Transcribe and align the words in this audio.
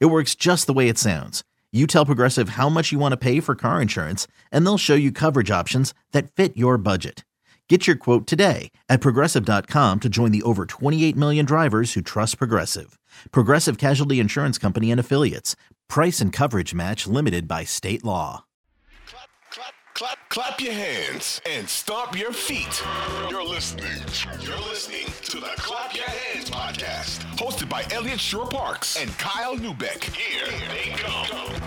It 0.00 0.06
works 0.06 0.34
just 0.34 0.66
the 0.66 0.72
way 0.72 0.88
it 0.88 0.98
sounds. 0.98 1.42
You 1.72 1.86
tell 1.86 2.04
Progressive 2.06 2.50
how 2.50 2.68
much 2.68 2.92
you 2.92 2.98
want 2.98 3.12
to 3.12 3.16
pay 3.16 3.40
for 3.40 3.54
car 3.54 3.80
insurance, 3.80 4.26
and 4.50 4.64
they'll 4.66 4.78
show 4.78 4.94
you 4.94 5.10
coverage 5.10 5.50
options 5.50 5.94
that 6.12 6.30
fit 6.32 6.56
your 6.56 6.76
budget. 6.76 7.24
Get 7.68 7.86
your 7.86 7.96
quote 7.96 8.26
today 8.26 8.70
at 8.90 9.00
progressive.com 9.00 10.00
to 10.00 10.08
join 10.10 10.30
the 10.30 10.42
over 10.42 10.66
28 10.66 11.16
million 11.16 11.46
drivers 11.46 11.94
who 11.94 12.02
trust 12.02 12.36
Progressive. 12.36 12.98
Progressive 13.30 13.78
Casualty 13.78 14.20
Insurance 14.20 14.58
Company 14.58 14.90
and 14.90 15.00
Affiliates. 15.00 15.56
Price 15.88 16.20
and 16.20 16.34
coverage 16.34 16.74
match 16.74 17.06
limited 17.06 17.48
by 17.48 17.64
state 17.64 18.04
law. 18.04 18.44
Clap, 19.06 19.30
clap, 19.50 19.74
clap, 19.94 20.28
clap 20.28 20.60
your 20.60 20.74
hands 20.74 21.40
and 21.48 21.66
stomp 21.66 22.18
your 22.18 22.32
feet. 22.32 22.82
You're 23.30 23.42
listening. 23.46 23.86
You're 24.42 24.58
listening 24.58 25.06
to 25.22 25.40
the 25.40 25.52
Clap 25.56 25.96
Your 25.96 26.04
Hands 26.04 26.50
podcast, 26.50 27.31
hosted 27.42 27.68
by 27.68 27.84
Eliot 27.90 28.20
Shorr-Parks 28.20 29.02
and 29.02 29.10
Kyle 29.18 29.56
Neubeck. 29.56 30.04
Here 30.14 30.46
they 30.68 30.92
come. 30.92 31.60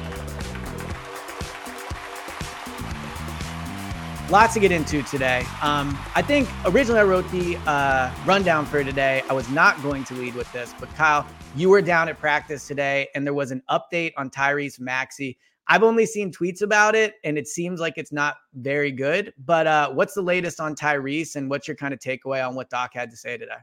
Lots 4.30 4.54
to 4.54 4.62
get 4.62 4.72
into 4.72 5.04
today. 5.04 5.44
Um, 5.62 6.00
I 6.16 6.22
think 6.22 6.48
originally 6.64 7.02
I 7.02 7.04
wrote 7.04 7.30
the 7.30 7.58
uh, 7.67 8.09
rundown 8.26 8.66
for 8.66 8.86
today. 8.86 9.22
I 9.30 9.34
was 9.34 9.50
not 9.50 9.84
going 9.84 10.06
to 10.06 10.14
lead 10.14 10.34
with 10.34 10.50
this, 10.54 10.73
but 10.80 10.88
Kyle, 10.95 11.28
you 11.58 11.70
were 11.70 11.82
down 11.82 12.08
at 12.08 12.20
practice 12.20 12.66
today, 12.66 13.10
and 13.14 13.28
there 13.28 13.34
was 13.34 13.52
an 13.52 13.62
update 13.70 14.14
on 14.16 14.30
Tyrese 14.30 14.80
Maxey. 14.80 15.38
I've 15.67 15.84
only 15.84 16.06
seen 16.06 16.32
tweets 16.32 16.62
about 16.62 16.95
it, 16.95 17.16
and 17.26 17.38
it 17.38 17.50
seems 17.50 17.82
like 17.82 17.95
it's 17.98 18.14
not 18.14 18.38
very 18.54 18.92
good. 18.94 19.34
But 19.45 19.67
uh, 19.67 19.89
what's 19.92 20.14
the 20.14 20.22
latest 20.22 20.62
on 20.62 20.73
Tyrese, 20.73 21.36
and 21.36 21.50
what's 21.50 21.67
your 21.67 21.76
kind 21.76 21.94
of 21.94 22.00
takeaway 22.00 22.48
on 22.48 22.56
what 22.56 22.70
Doc 22.70 22.92
had 22.94 23.10
to 23.12 23.17
say 23.17 23.38
today? 23.38 23.56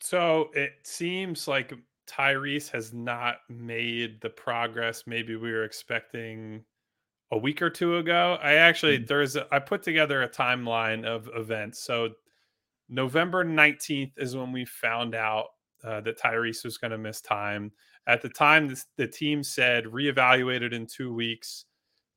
So 0.00 0.50
it 0.54 0.86
seems 0.86 1.46
like 1.46 1.72
Tyrese 2.06 2.70
has 2.70 2.92
not 2.92 3.38
made 3.48 4.20
the 4.20 4.30
progress 4.30 5.06
maybe 5.06 5.36
we 5.36 5.52
were 5.52 5.64
expecting 5.64 6.64
a 7.32 7.38
week 7.38 7.62
or 7.62 7.70
two 7.70 7.96
ago. 7.98 8.38
I 8.42 8.54
actually 8.54 8.98
Mm. 8.98 9.06
there's 9.06 9.36
a, 9.36 9.48
I 9.54 9.60
put 9.60 9.82
together 9.82 10.22
a 10.22 10.28
timeline 10.30 11.04
of 11.06 11.30
events. 11.34 11.80
So 11.82 12.10
November 12.88 13.44
19th 13.44 14.18
is 14.18 14.36
when 14.36 14.52
we 14.52 14.64
found 14.66 15.14
out 15.14 15.48
uh, 15.84 16.00
that 16.02 16.18
Tyrese 16.18 16.64
was 16.64 16.78
going 16.78 16.92
to 16.92 16.98
miss 16.98 17.20
time. 17.22 17.72
At 18.06 18.22
the 18.22 18.28
time, 18.30 18.68
this, 18.68 18.86
the 18.96 19.08
team 19.08 19.42
said 19.44 19.84
reevaluated 19.86 20.72
in 20.74 20.86
two 20.86 21.14
weeks. 21.14 21.66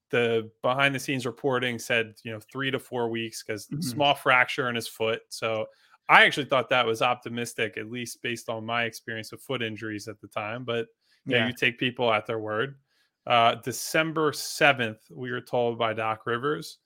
The 0.10 0.52
behind 0.62 0.94
the 0.94 1.00
scenes 1.00 1.26
reporting 1.26 1.80
said, 1.80 2.16
you 2.24 2.32
know, 2.32 2.40
three 2.40 2.70
to 2.72 2.80
four 2.80 3.10
weeks 3.10 3.44
because 3.44 3.70
Mhm. 3.70 3.80
small 3.80 4.14
fracture 4.14 4.70
in 4.70 4.76
his 4.76 4.88
foot. 4.88 5.22
So 5.30 5.68
I 6.10 6.26
actually 6.26 6.46
thought 6.46 6.70
that 6.70 6.86
was 6.86 7.02
optimistic, 7.02 7.78
at 7.78 7.90
least 7.90 8.22
based 8.22 8.50
on 8.50 8.66
my 8.66 8.84
experience 8.84 9.32
of 9.32 9.42
foot 9.42 9.62
injuries 9.64 10.08
at 10.08 10.20
the 10.20 10.28
time. 10.28 10.64
But 10.66 10.88
yeah, 11.26 11.38
Yeah. 11.40 11.48
you 11.48 11.54
take 11.54 11.78
people 11.80 12.12
at 12.12 12.26
their 12.26 12.40
word. 12.40 12.80
Uh, 13.26 13.56
December 13.56 14.34
7th, 14.34 15.10
we 15.10 15.32
were 15.32 15.42
told 15.42 15.78
by 15.78 15.94
Doc 15.94 16.26
Rivers 16.26 16.80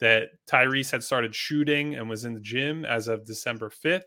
that 0.00 0.30
Tyrese 0.46 0.90
had 0.90 1.02
started 1.02 1.34
shooting 1.34 1.94
and 1.96 2.08
was 2.08 2.24
in 2.24 2.34
the 2.34 2.40
gym 2.40 2.84
as 2.84 3.08
of 3.08 3.24
December 3.24 3.70
5th. 3.70 4.04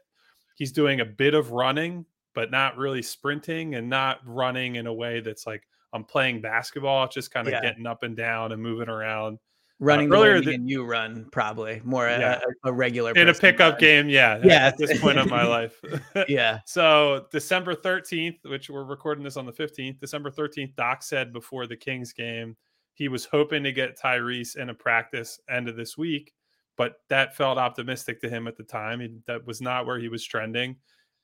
He's 0.55 0.71
doing 0.71 0.99
a 0.99 1.05
bit 1.05 1.33
of 1.33 1.51
running, 1.51 2.05
but 2.35 2.51
not 2.51 2.77
really 2.77 3.01
sprinting 3.01 3.75
and 3.75 3.89
not 3.89 4.19
running 4.25 4.75
in 4.75 4.85
a 4.87 4.93
way 4.93 5.19
that's 5.21 5.47
like 5.47 5.67
I'm 5.93 6.05
playing 6.05 6.39
basketball, 6.41 7.07
just 7.07 7.31
kind 7.31 7.47
of 7.47 7.51
Yeah. 7.53 7.61
getting 7.61 7.85
up 7.87 8.03
and 8.03 8.15
down 8.15 8.51
and 8.53 8.61
moving 8.61 8.87
around. 8.89 9.39
Uh, 9.81 9.85
running 9.85 10.09
the 10.09 10.15
earlier 10.15 10.33
way 10.35 10.39
me 10.41 10.45
the- 10.45 10.53
and 10.53 10.69
you 10.69 10.83
run, 10.85 11.25
probably 11.31 11.81
more 11.83 12.07
a, 12.07 12.19
Yeah. 12.19 12.39
a, 12.63 12.69
a 12.69 12.73
regular 12.73 13.13
In 13.13 13.27
a 13.29 13.33
pickup 13.33 13.73
run. 13.73 13.79
game, 13.79 14.09
yeah. 14.09 14.33
at- 14.35 14.45
Yeah. 14.45 14.65
At 14.67 14.77
this 14.77 14.99
point 14.99 15.17
of 15.17 15.29
my 15.29 15.43
life. 15.47 15.81
Yeah, 16.29 16.59
So 16.65 17.25
December 17.31 17.73
13th, 17.75 18.37
which 18.45 18.69
we're 18.69 18.83
recording 18.83 19.23
this 19.23 19.37
on 19.37 19.45
the 19.45 19.51
15th, 19.53 19.99
December 19.99 20.29
13th, 20.29 20.75
Doc 20.75 21.01
said 21.03 21.33
before 21.33 21.65
the 21.67 21.75
Kings 21.77 22.13
game, 22.13 22.55
he 22.93 23.07
was 23.07 23.25
hoping 23.25 23.63
to 23.63 23.71
get 23.71 23.97
Tyrese 23.99 24.55
in 24.57 24.69
a 24.69 24.73
practice 24.73 25.39
end 25.49 25.67
of 25.67 25.75
this 25.75 25.97
week, 25.97 26.33
but 26.77 26.97
that 27.09 27.35
felt 27.35 27.57
optimistic 27.57 28.21
to 28.21 28.29
him 28.29 28.47
at 28.47 28.55
the 28.57 28.63
time. 28.63 28.99
He, 28.99 29.17
that 29.25 29.45
was 29.47 29.61
not 29.61 29.85
where 29.87 29.97
he 29.99 30.09
was 30.09 30.23
trending. 30.23 30.75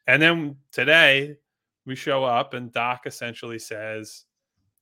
And 0.07 0.19
then 0.21 0.55
today 0.71 1.35
we 1.85 1.95
show 1.95 2.23
up 2.23 2.53
and 2.55 2.71
Doc 2.71 3.01
essentially 3.05 3.59
says, 3.59 4.23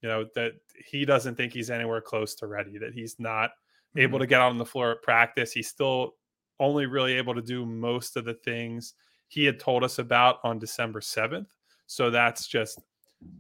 you 0.02 0.08
know, 0.08 0.28
that 0.36 0.54
he 0.86 1.04
doesn't 1.04 1.36
think 1.36 1.52
he's 1.52 1.70
anywhere 1.72 2.00
close 2.02 2.36
to 2.36 2.48
ready, 2.48 2.78
that 2.78 2.94
he's 2.94 3.20
not 3.20 3.52
able 3.98 4.20
to 4.20 4.28
get 4.28 4.42
out 4.42 4.50
on 4.52 4.58
the 4.58 4.66
floor 4.66 4.92
at 4.92 5.02
practice. 5.02 5.52
He's 5.52 5.68
still 5.70 6.16
only 6.60 6.86
really 6.86 7.14
able 7.14 7.34
to 7.36 7.42
do 7.42 7.66
most 7.66 8.16
of 8.18 8.26
the 8.26 8.34
things 8.36 8.94
he 9.28 9.44
had 9.46 9.60
told 9.60 9.84
us 9.84 10.00
about 10.00 10.40
on 10.44 10.60
December 10.60 11.00
7th. 11.02 11.48
So 11.88 12.10
that's 12.10 12.48
just 12.48 12.80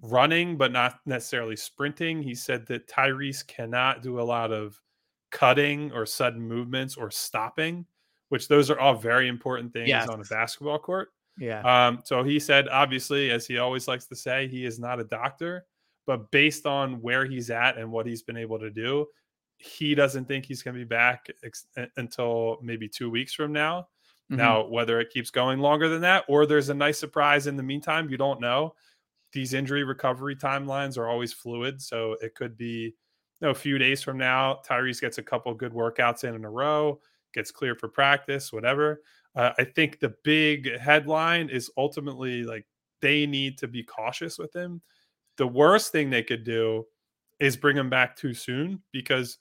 running, 0.01 0.57
but 0.57 0.71
not 0.71 0.99
necessarily 1.05 1.55
sprinting. 1.55 2.21
He 2.21 2.35
said 2.35 2.65
that 2.67 2.87
Tyrese 2.87 3.45
cannot 3.45 4.01
do 4.01 4.19
a 4.19 4.23
lot 4.23 4.51
of 4.51 4.79
cutting 5.31 5.91
or 5.91 6.05
sudden 6.05 6.41
movements 6.41 6.95
or 6.95 7.11
stopping, 7.11 7.85
which 8.29 8.47
those 8.47 8.69
are 8.69 8.79
all 8.79 8.95
very 8.95 9.27
important 9.27 9.73
things 9.73 9.89
Yes. 9.89 10.07
on 10.09 10.19
a 10.21 10.23
basketball 10.25 10.79
court. 10.79 11.09
yeah, 11.37 11.87
Um, 11.87 12.01
so 12.05 12.23
he 12.23 12.39
said, 12.39 12.67
obviously, 12.69 13.29
as 13.31 13.45
he 13.45 13.57
always 13.57 13.87
likes 13.87 14.05
to 14.07 14.15
say, 14.15 14.47
he 14.47 14.65
is 14.65 14.79
not 14.79 14.99
a 14.99 15.03
doctor, 15.03 15.65
but 16.07 16.31
based 16.31 16.65
on 16.65 17.01
where 17.01 17.25
he's 17.25 17.49
at 17.49 17.77
and 17.77 17.91
what 17.91 18.05
he's 18.05 18.23
been 18.23 18.37
able 18.37 18.57
to 18.59 18.69
do, 18.71 19.05
he 19.57 19.95
doesn't 19.95 20.25
think 20.25 20.45
he's 20.45 20.61
going 20.61 20.75
to 20.75 20.79
be 20.79 20.85
back 20.85 21.27
ex- 21.43 21.67
until 21.97 22.59
maybe 22.61 22.87
two 22.87 23.09
weeks 23.09 23.33
from 23.33 23.51
now. 23.53 23.87
Mhm. 24.31 24.37
Now, 24.37 24.65
whether 24.67 24.99
it 24.99 25.09
keeps 25.11 25.29
going 25.31 25.59
longer 25.59 25.87
than 25.89 26.01
that 26.01 26.25
or 26.27 26.45
there's 26.45 26.69
a 26.69 26.73
nice 26.73 26.97
surprise 26.99 27.47
in 27.47 27.55
the 27.57 27.63
meantime, 27.63 28.09
you 28.09 28.17
don't 28.17 28.41
know. 28.41 28.75
These 29.31 29.53
injury 29.53 29.83
recovery 29.83 30.35
timelines 30.35 30.97
are 30.97 31.07
always 31.07 31.33
fluid. 31.33 31.81
So 31.81 32.13
it 32.21 32.35
could 32.35 32.57
be 32.57 32.95
you 33.41 33.47
know, 33.47 33.49
a 33.49 33.55
few 33.55 33.77
days 33.77 34.01
from 34.01 34.17
now, 34.17 34.61
Tyrese 34.65 35.01
gets 35.01 35.17
a 35.17 35.23
couple 35.23 35.53
good 35.53 35.73
workouts 35.73 36.23
in 36.23 36.35
in 36.35 36.45
a 36.45 36.49
row, 36.49 37.01
gets 37.33 37.51
cleared 37.51 37.79
for 37.79 37.89
practice, 37.89 38.53
whatever. 38.53 39.01
Uh, 39.35 39.51
I 39.57 39.65
think 39.65 39.99
the 39.99 40.15
big 40.23 40.77
headline 40.79 41.49
is 41.49 41.69
ultimately 41.77 42.43
like 42.43 42.65
they 43.01 43.25
need 43.25 43.57
to 43.59 43.67
be 43.67 43.83
cautious 43.83 44.37
with 44.37 44.55
him. 44.55 44.81
The 45.37 45.47
worst 45.47 45.91
thing 45.91 46.09
they 46.09 46.23
could 46.23 46.43
do 46.45 46.85
is 47.39 47.57
bring 47.57 47.77
him 47.77 47.89
back 47.89 48.15
too 48.15 48.33
soon 48.33 48.81
because, 48.91 49.37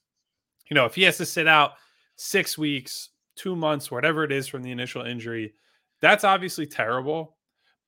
you 0.71 0.75
know, 0.75 0.85
if 0.87 0.95
he 0.95 1.03
has 1.03 1.17
to 1.19 1.27
sit 1.27 1.47
out 1.49 1.73
six 2.17 2.57
weeks, 2.59 3.11
two 3.37 3.57
months, 3.57 3.91
whatever 3.91 4.25
it 4.25 4.33
is 4.33 4.47
from 4.49 4.63
the 4.63 4.71
initial 4.71 5.03
injury, 5.05 5.55
that's 6.01 6.25
obviously 6.25 6.67
terrible. 6.67 7.37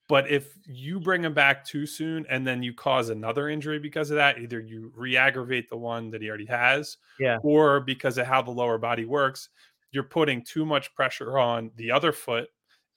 But 0.09 0.31
if 0.31 0.57
you 0.65 1.01
bring 1.01 1.25
him 1.25 1.35
back 1.35 1.65
too 1.65 1.85
soon 1.85 2.25
and 2.31 2.47
then 2.47 2.63
you 2.63 2.73
cause 2.73 3.09
another 3.09 3.49
injury 3.49 3.79
because 3.81 4.11
of 4.11 4.17
that, 4.17 4.39
either 4.39 4.61
you 4.61 4.93
re 4.95 5.17
aggravate 5.17 5.69
the 5.69 5.77
one 5.77 6.11
that 6.11 6.23
he 6.23 6.29
already 6.29 6.47
has, 6.47 6.97
Yeah. 7.19 7.39
or 7.43 7.81
because 7.81 8.17
of 8.19 8.27
how 8.27 8.41
the 8.43 8.53
lower 8.53 8.79
body 8.79 9.05
works, 9.05 9.49
you're 9.91 10.05
putting 10.05 10.45
too 10.45 10.65
much 10.65 10.95
pressure 10.95 11.39
on 11.39 11.71
the 11.77 11.91
other 11.91 12.13
foot 12.13 12.49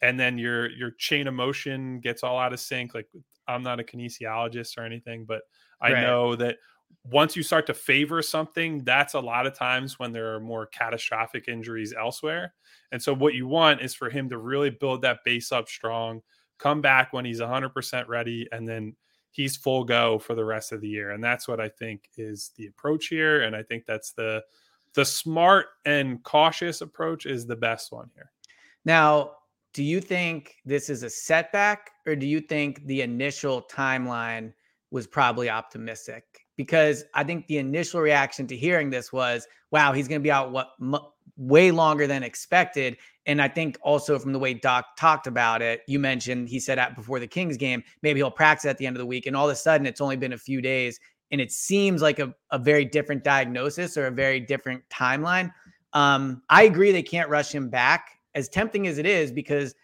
and 0.01 0.19
then 0.19 0.37
your 0.37 0.69
your 0.71 0.91
chain 0.91 1.27
of 1.27 1.33
motion 1.33 1.99
gets 1.99 2.23
all 2.23 2.37
out 2.39 2.53
of 2.53 2.59
sync 2.59 2.93
like 2.93 3.07
i'm 3.47 3.61
not 3.63 3.79
a 3.79 3.83
kinesiologist 3.83 4.77
or 4.77 4.83
anything 4.85 5.25
but 5.25 5.41
i 5.81 5.91
Right. 5.91 6.01
know 6.01 6.35
that 6.37 6.57
once 7.05 7.35
you 7.35 7.43
start 7.43 7.65
to 7.67 7.73
favor 7.73 8.21
something 8.21 8.83
that's 8.83 9.13
a 9.13 9.19
lot 9.19 9.47
of 9.47 9.57
times 9.57 9.97
when 9.97 10.11
there 10.11 10.35
are 10.35 10.39
more 10.39 10.67
catastrophic 10.67 11.47
injuries 11.47 11.93
elsewhere. 11.97 12.53
And 12.91 13.01
so 13.01 13.13
what 13.13 13.33
you 13.33 13.47
want 13.47 13.81
is 13.81 13.95
for 13.95 14.09
him 14.09 14.29
to 14.29 14.37
really 14.37 14.69
build 14.69 15.01
that 15.01 15.19
base 15.23 15.51
up 15.51 15.69
strong 15.69 16.21
come 16.59 16.81
back 16.81 17.13
when 17.13 17.25
he's 17.25 17.39
100% 17.39 18.07
ready 18.07 18.47
and 18.51 18.67
then 18.67 18.95
he's 19.31 19.55
full 19.55 19.85
go 19.85 20.19
for 20.19 20.35
the 20.35 20.43
rest 20.43 20.71
of 20.71 20.81
the 20.81 20.89
year. 20.89 21.11
And 21.11 21.23
that's 21.23 21.47
what 21.47 21.59
i 21.59 21.69
think 21.69 22.09
is 22.17 22.51
the 22.57 22.67
approach 22.67 23.07
here 23.07 23.43
and 23.43 23.55
i 23.55 23.63
think 23.63 23.85
that's 23.85 24.11
the 24.11 24.43
the 24.93 25.05
smart 25.05 25.67
and 25.85 26.21
cautious 26.23 26.81
approach 26.81 27.25
is 27.25 27.45
the 27.45 27.55
best 27.55 27.91
one 27.91 28.09
here. 28.15 28.31
Now, 28.85 29.31
do 29.73 29.83
you 29.83 30.01
think 30.01 30.55
this 30.65 30.89
is 30.89 31.03
a 31.03 31.09
setback 31.09 31.91
or 32.07 32.15
do 32.15 32.25
you 32.25 32.41
think 32.41 32.85
the 32.85 33.01
initial 33.01 33.61
timeline 33.71 34.51
was 34.91 35.05
probably 35.05 35.49
optimistic? 35.49 36.23
Because 36.59 37.05
I 37.13 37.23
think 37.23 37.47
the 37.47 37.57
initial 37.57 38.01
reaction 38.01 38.45
to 38.47 38.57
hearing 38.57 38.89
this 38.89 39.13
was, 39.13 39.47
wow, 39.71 39.93
he's 39.93 40.09
going 40.09 40.19
to 40.19 40.23
be 40.23 40.29
out 40.29 40.51
what 40.51 40.71
m- 40.81 40.97
way 41.37 41.71
longer 41.71 42.05
than 42.05 42.21
expected. 42.21 42.97
And 43.25 43.41
I 43.41 43.47
think 43.47 43.77
also 43.81 44.19
from 44.19 44.33
the 44.33 44.39
way 44.39 44.53
Doc 44.53 44.97
talked 44.97 45.25
about 45.25 45.61
it, 45.61 45.83
you 45.87 45.99
mentioned 45.99 46.49
he 46.49 46.59
said 46.59 46.77
at 46.77 46.97
before 46.97 47.21
the 47.21 47.27
Kings 47.27 47.55
game, 47.55 47.81
maybe 48.01 48.19
he'll 48.19 48.29
practice 48.29 48.65
at 48.65 48.77
the 48.77 48.85
end 48.85 48.97
of 48.97 48.99
the 48.99 49.05
week. 49.05 49.25
And 49.25 49.37
all 49.37 49.47
of 49.47 49.53
a 49.53 49.55
sudden, 49.55 49.87
it's 49.87 50.01
only 50.01 50.17
been 50.17 50.33
a 50.33 50.37
few 50.37 50.59
days 50.59 50.99
and 51.31 51.39
it 51.39 51.51
seems 51.51 52.01
like 52.01 52.19
a, 52.19 52.33
a 52.51 52.59
very 52.59 52.83
different 52.83 53.23
diagnosis 53.23 53.95
or 53.95 54.07
a 54.07 54.11
very 54.11 54.41
different 54.41 54.83
timeline. 54.89 55.53
Um, 55.93 56.41
I 56.49 56.63
agree 56.63 56.91
they 56.91 57.03
can't 57.03 57.29
rush 57.29 57.55
him 57.55 57.69
back, 57.69 58.19
as 58.35 58.49
tempting 58.49 58.85
as 58.85 58.97
it 58.97 59.05
is, 59.05 59.31
because 59.31 59.75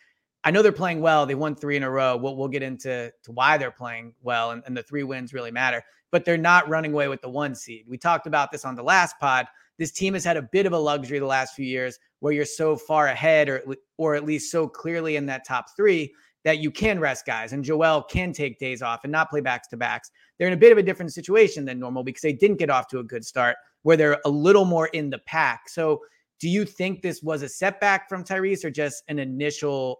I 0.43 0.51
know 0.51 0.61
they're 0.61 0.71
playing 0.71 1.01
well. 1.01 1.25
They 1.25 1.35
won 1.35 1.55
three 1.55 1.77
in 1.77 1.83
a 1.83 1.89
row. 1.89 2.17
We'll, 2.17 2.35
we'll 2.35 2.47
get 2.47 2.61
into 2.61 3.11
to 3.23 3.31
why 3.31 3.57
they're 3.57 3.71
playing 3.71 4.13
well, 4.21 4.51
and, 4.51 4.61
and 4.65 4.77
the 4.77 4.83
three 4.83 5.03
wins 5.03 5.33
really 5.33 5.51
matter. 5.51 5.83
But 6.15 6.23
they're 6.23 6.37
not 6.37 6.69
running 6.69 6.93
away 6.93 7.09
with 7.09 7.21
the 7.21 7.27
one 7.27 7.55
seed. 7.55 7.87
We 7.89 7.97
talked 7.97 8.25
about 8.25 8.49
this 8.49 8.63
on 8.63 8.73
the 8.73 8.81
last 8.81 9.19
pod. 9.19 9.47
This 9.77 9.91
team 9.91 10.13
has 10.13 10.23
had 10.23 10.37
a 10.37 10.41
bit 10.41 10.65
of 10.65 10.71
a 10.71 10.77
luxury 10.77 11.19
the 11.19 11.25
last 11.25 11.55
few 11.55 11.65
years 11.65 11.99
where 12.21 12.31
you're 12.31 12.45
so 12.45 12.77
far 12.77 13.07
ahead, 13.07 13.49
or 13.49 13.61
or 13.97 14.15
at 14.15 14.23
least 14.23 14.49
so 14.49 14.65
clearly 14.65 15.17
in 15.17 15.25
that 15.25 15.45
top 15.45 15.65
three 15.75 16.13
that 16.45 16.59
you 16.59 16.71
can 16.71 17.01
rest 17.01 17.25
guys, 17.25 17.51
and 17.51 17.65
Joel 17.65 18.01
can 18.01 18.31
take 18.31 18.59
days 18.59 18.81
off 18.81 19.03
and 19.03 19.11
not 19.11 19.29
play 19.29 19.41
backs 19.41 19.67
to 19.67 19.75
backs. 19.75 20.09
They're 20.39 20.47
in 20.47 20.53
a 20.53 20.57
bit 20.57 20.71
of 20.71 20.77
a 20.77 20.83
different 20.83 21.11
situation 21.11 21.65
than 21.65 21.81
normal 21.81 22.05
because 22.05 22.21
they 22.21 22.31
didn't 22.31 22.59
get 22.59 22.69
off 22.69 22.87
to 22.91 22.99
a 22.99 23.03
good 23.03 23.25
start, 23.25 23.57
where 23.83 23.97
they're 23.97 24.21
a 24.23 24.29
little 24.29 24.63
more 24.63 24.87
in 24.93 25.09
the 25.09 25.19
pack. 25.19 25.67
So, 25.67 25.99
do 26.39 26.47
you 26.47 26.63
think 26.63 27.01
this 27.01 27.21
was 27.21 27.41
a 27.41 27.49
setback 27.49 28.07
from 28.07 28.23
Tyrese, 28.23 28.63
or 28.63 28.71
just 28.71 29.03
an 29.09 29.19
initial 29.19 29.99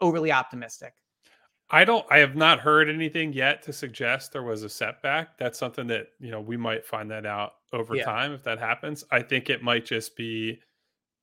overly 0.00 0.30
optimistic? 0.30 0.92
I 1.70 1.84
don't 1.84 2.06
I 2.10 2.18
have 2.18 2.36
not 2.36 2.60
heard 2.60 2.88
anything 2.88 3.32
yet 3.32 3.62
to 3.64 3.72
suggest 3.72 4.32
there 4.32 4.42
was 4.42 4.62
a 4.62 4.68
setback. 4.68 5.36
That's 5.38 5.58
something 5.58 5.86
that, 5.88 6.08
you 6.20 6.30
know, 6.30 6.40
we 6.40 6.56
might 6.56 6.86
find 6.86 7.10
that 7.10 7.26
out 7.26 7.54
over 7.72 7.96
yeah. 7.96 8.04
time 8.04 8.32
if 8.32 8.42
that 8.44 8.58
happens. 8.58 9.04
I 9.10 9.20
think 9.20 9.50
it 9.50 9.62
might 9.62 9.84
just 9.84 10.16
be 10.16 10.60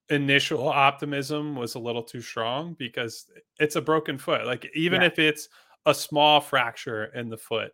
initial 0.09 0.67
optimism 0.67 1.55
was 1.55 1.75
a 1.75 1.79
little 1.79 2.03
too 2.03 2.21
strong 2.21 2.75
because 2.77 3.27
it's 3.59 3.77
a 3.77 3.81
broken 3.81 4.17
foot. 4.17 4.45
Like 4.45 4.69
even 4.75 5.01
yeah. 5.01 5.07
if 5.07 5.19
it's 5.19 5.47
a 5.85 5.93
small 5.93 6.41
fracture 6.41 7.05
in 7.15 7.29
the 7.29 7.37
foot, 7.37 7.71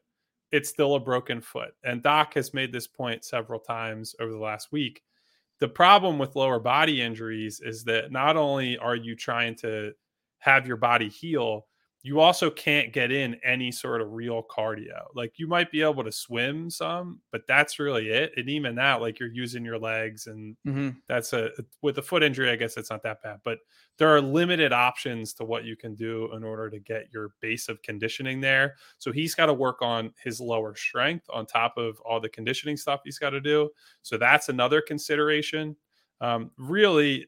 it's 0.52 0.70
still 0.70 0.96
a 0.96 1.00
broken 1.00 1.42
foot. 1.42 1.74
And 1.84 2.04
Doc 2.04 2.36
has 2.36 2.54
made 2.54 2.72
this 2.72 2.88
point 2.88 3.24
several 3.24 3.60
times 3.60 4.16
over 4.20 4.32
the 4.32 4.38
last 4.38 4.72
week. 4.72 5.02
The 5.60 5.68
problem 5.68 6.18
with 6.18 6.36
lower 6.36 6.60
body 6.60 7.02
injuries 7.02 7.62
is 7.64 7.84
that 7.86 8.12
not 8.12 8.38
only 8.38 8.78
are 8.78 8.96
you 8.96 9.16
trying 9.16 9.56
to 9.58 9.94
have 10.38 10.68
your 10.68 10.78
body 10.78 11.10
heal, 11.10 11.66
you 12.02 12.22
also 12.22 12.50
can't 12.50 12.94
get 12.94 13.12
in 13.12 13.36
any 13.44 13.72
sort 13.74 14.00
of 14.00 14.14
real 14.14 14.42
cardio. 14.44 15.08
Like 15.16 15.34
you 15.38 15.48
might 15.48 15.70
be 15.70 15.82
able 15.82 16.06
to 16.06 16.12
swim 16.12 16.70
some, 16.70 17.20
but 17.32 17.42
that's 17.46 17.78
really 17.78 18.08
it. 18.08 18.32
And 18.38 18.50
even 18.50 18.76
that, 18.76 19.02
like 19.02 19.20
you're 19.20 19.32
using 19.32 19.66
your 19.66 19.78
legs, 19.78 20.28
and 20.28 20.56
mm-hmm. 20.66 20.90
that's 21.10 21.34
a 21.34 21.52
with 21.82 21.98
a 21.98 22.02
foot 22.02 22.24
injury, 22.24 22.50
I 22.50 22.56
guess 22.56 22.78
it's 22.78 22.90
not 22.90 23.04
that 23.04 23.22
bad. 23.22 23.40
But 23.44 23.60
there 23.98 24.08
are 24.16 24.22
limited 24.22 24.72
options 24.72 25.34
to 25.36 25.44
what 25.44 25.66
you 25.66 25.76
can 25.76 25.94
do 25.94 26.34
in 26.34 26.42
order 26.42 26.70
to 26.70 26.80
get 26.80 27.12
your 27.12 27.32
base 27.42 27.68
of 27.68 27.82
conditioning 27.82 28.40
there. 28.40 28.76
So 28.98 29.12
he's 29.12 29.36
got 29.36 29.48
to 29.48 29.54
work 29.54 29.82
on 29.82 30.14
his 30.24 30.40
lower 30.40 30.76
strength 30.76 31.26
on 31.30 31.46
top 31.46 31.78
of 31.78 32.00
all 32.02 32.22
the 32.22 32.30
conditioning 32.30 32.78
stuff 32.78 33.02
he's 33.04 33.20
got 33.20 33.32
to 33.32 33.42
do. 33.42 33.70
So 34.04 34.18
that's 34.18 34.48
another 34.48 34.82
consideration. 34.82 35.76
Um, 36.22 36.52
really, 36.58 37.28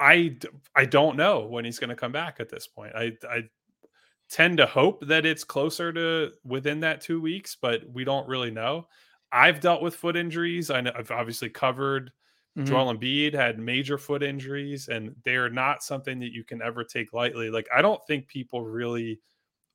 I 0.00 0.38
I 0.74 0.86
don't 0.86 1.18
know 1.18 1.46
when 1.46 1.66
he's 1.66 1.78
going 1.78 1.90
to 1.90 1.96
come 1.96 2.12
back 2.12 2.36
at 2.40 2.48
this 2.48 2.66
point. 2.66 2.94
I 2.96 3.12
I 3.28 3.42
tend 4.30 4.58
to 4.58 4.66
hope 4.66 5.06
that 5.06 5.26
it's 5.26 5.44
closer 5.44 5.92
to 5.92 6.32
within 6.44 6.80
that 6.80 7.00
2 7.00 7.20
weeks, 7.20 7.56
but 7.60 7.82
we 7.92 8.04
don't 8.04 8.28
really 8.28 8.50
know. 8.50 8.88
I've 9.32 9.60
dealt 9.60 9.82
with 9.82 9.96
foot 9.96 10.16
injuries. 10.16 10.70
I 10.70 10.80
know 10.80 10.92
I've 10.96 11.10
obviously 11.10 11.50
covered 11.50 12.12
mm-hmm. 12.56 12.66
Joel 12.66 12.94
Embiid 12.94 13.34
had 13.34 13.58
major 13.58 13.98
foot 13.98 14.22
injuries 14.22 14.88
and 14.88 15.14
they're 15.24 15.50
not 15.50 15.82
something 15.82 16.18
that 16.20 16.32
you 16.32 16.44
can 16.44 16.62
ever 16.62 16.84
take 16.84 17.12
lightly. 17.12 17.50
Like 17.50 17.68
I 17.74 17.82
don't 17.82 18.00
think 18.06 18.28
people 18.28 18.62
really 18.62 19.20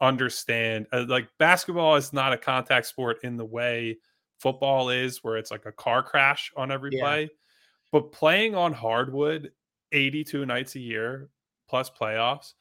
understand 0.02 0.88
uh, 0.94 1.06
like 1.08 1.28
basketball 1.40 1.96
is 1.96 2.14
not 2.14 2.32
a 2.32 2.38
contact 2.38 2.86
sport 2.86 3.18
in 3.24 3.36
the 3.36 3.46
way 3.46 3.98
football 4.40 4.90
is 4.90 5.24
where 5.24 5.38
it's 5.38 5.52
like 5.52 5.66
a 5.66 5.72
car 5.72 6.02
crash 6.02 6.52
on 6.56 6.72
every 6.72 6.92
yeah. 6.94 7.04
play. 7.04 7.30
But 7.92 8.12
playing 8.12 8.56
on 8.56 8.72
hardwood 8.72 9.52
82 9.92 10.46
nights 10.46 10.76
a 10.76 10.80
year 10.80 11.30
plus 11.68 11.90
playoffs, 11.90 12.54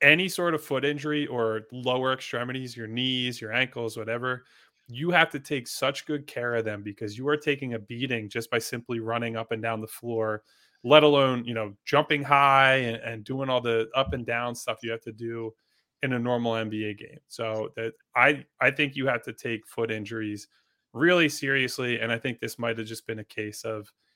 any 0.00 0.28
sort 0.28 0.54
of 0.54 0.62
foot 0.62 0.84
injury 0.84 1.26
or 1.26 1.62
lower 1.72 2.12
extremities, 2.12 2.76
your 2.76 2.86
knees, 2.86 3.40
your 3.40 3.52
ankles, 3.52 3.96
whatever, 3.96 4.44
you 4.86 5.10
have 5.10 5.30
to 5.30 5.40
take 5.40 5.66
such 5.66 6.06
good 6.06 6.26
care 6.26 6.54
of 6.54 6.64
them 6.64 6.82
because 6.82 7.16
you 7.16 7.26
are 7.28 7.36
taking 7.36 7.74
a 7.74 7.78
beating 7.78 8.28
just 8.28 8.50
by 8.50 8.58
simply 8.58 9.00
running 9.00 9.36
up 9.36 9.50
and 9.52 9.62
down 9.62 9.80
the 9.80 9.86
floor, 9.86 10.42
let 10.82 11.02
alone, 11.02 11.44
you 11.44 11.54
know, 11.54 11.74
jumping 11.84 12.22
high 12.22 12.76
and, 12.76 12.96
and 12.96 13.24
doing 13.24 13.48
all 13.48 13.60
the 13.60 13.88
up 13.94 14.12
and 14.12 14.26
down 14.26 14.54
stuff 14.54 14.80
you 14.82 14.90
have 14.90 15.00
to 15.02 15.12
do 15.12 15.54
in 16.02 16.12
a 16.12 16.18
normal 16.18 16.52
NBA 16.52 16.98
game. 16.98 17.18
So 17.28 17.70
that 17.76 17.94
I 18.14 18.44
I 18.60 18.70
think 18.70 18.94
you 18.94 19.06
have 19.06 19.22
to 19.22 19.32
take 19.32 19.66
foot 19.66 19.90
injuries 19.90 20.48
really 20.92 21.28
seriously. 21.28 21.98
And 21.98 22.12
I 22.12 22.18
think 22.18 22.38
this 22.38 22.58
might 22.58 22.78
have 22.78 22.86
just 22.86 23.06
been 23.06 23.20
a 23.20 23.24
case 23.24 23.64
of 23.64 23.90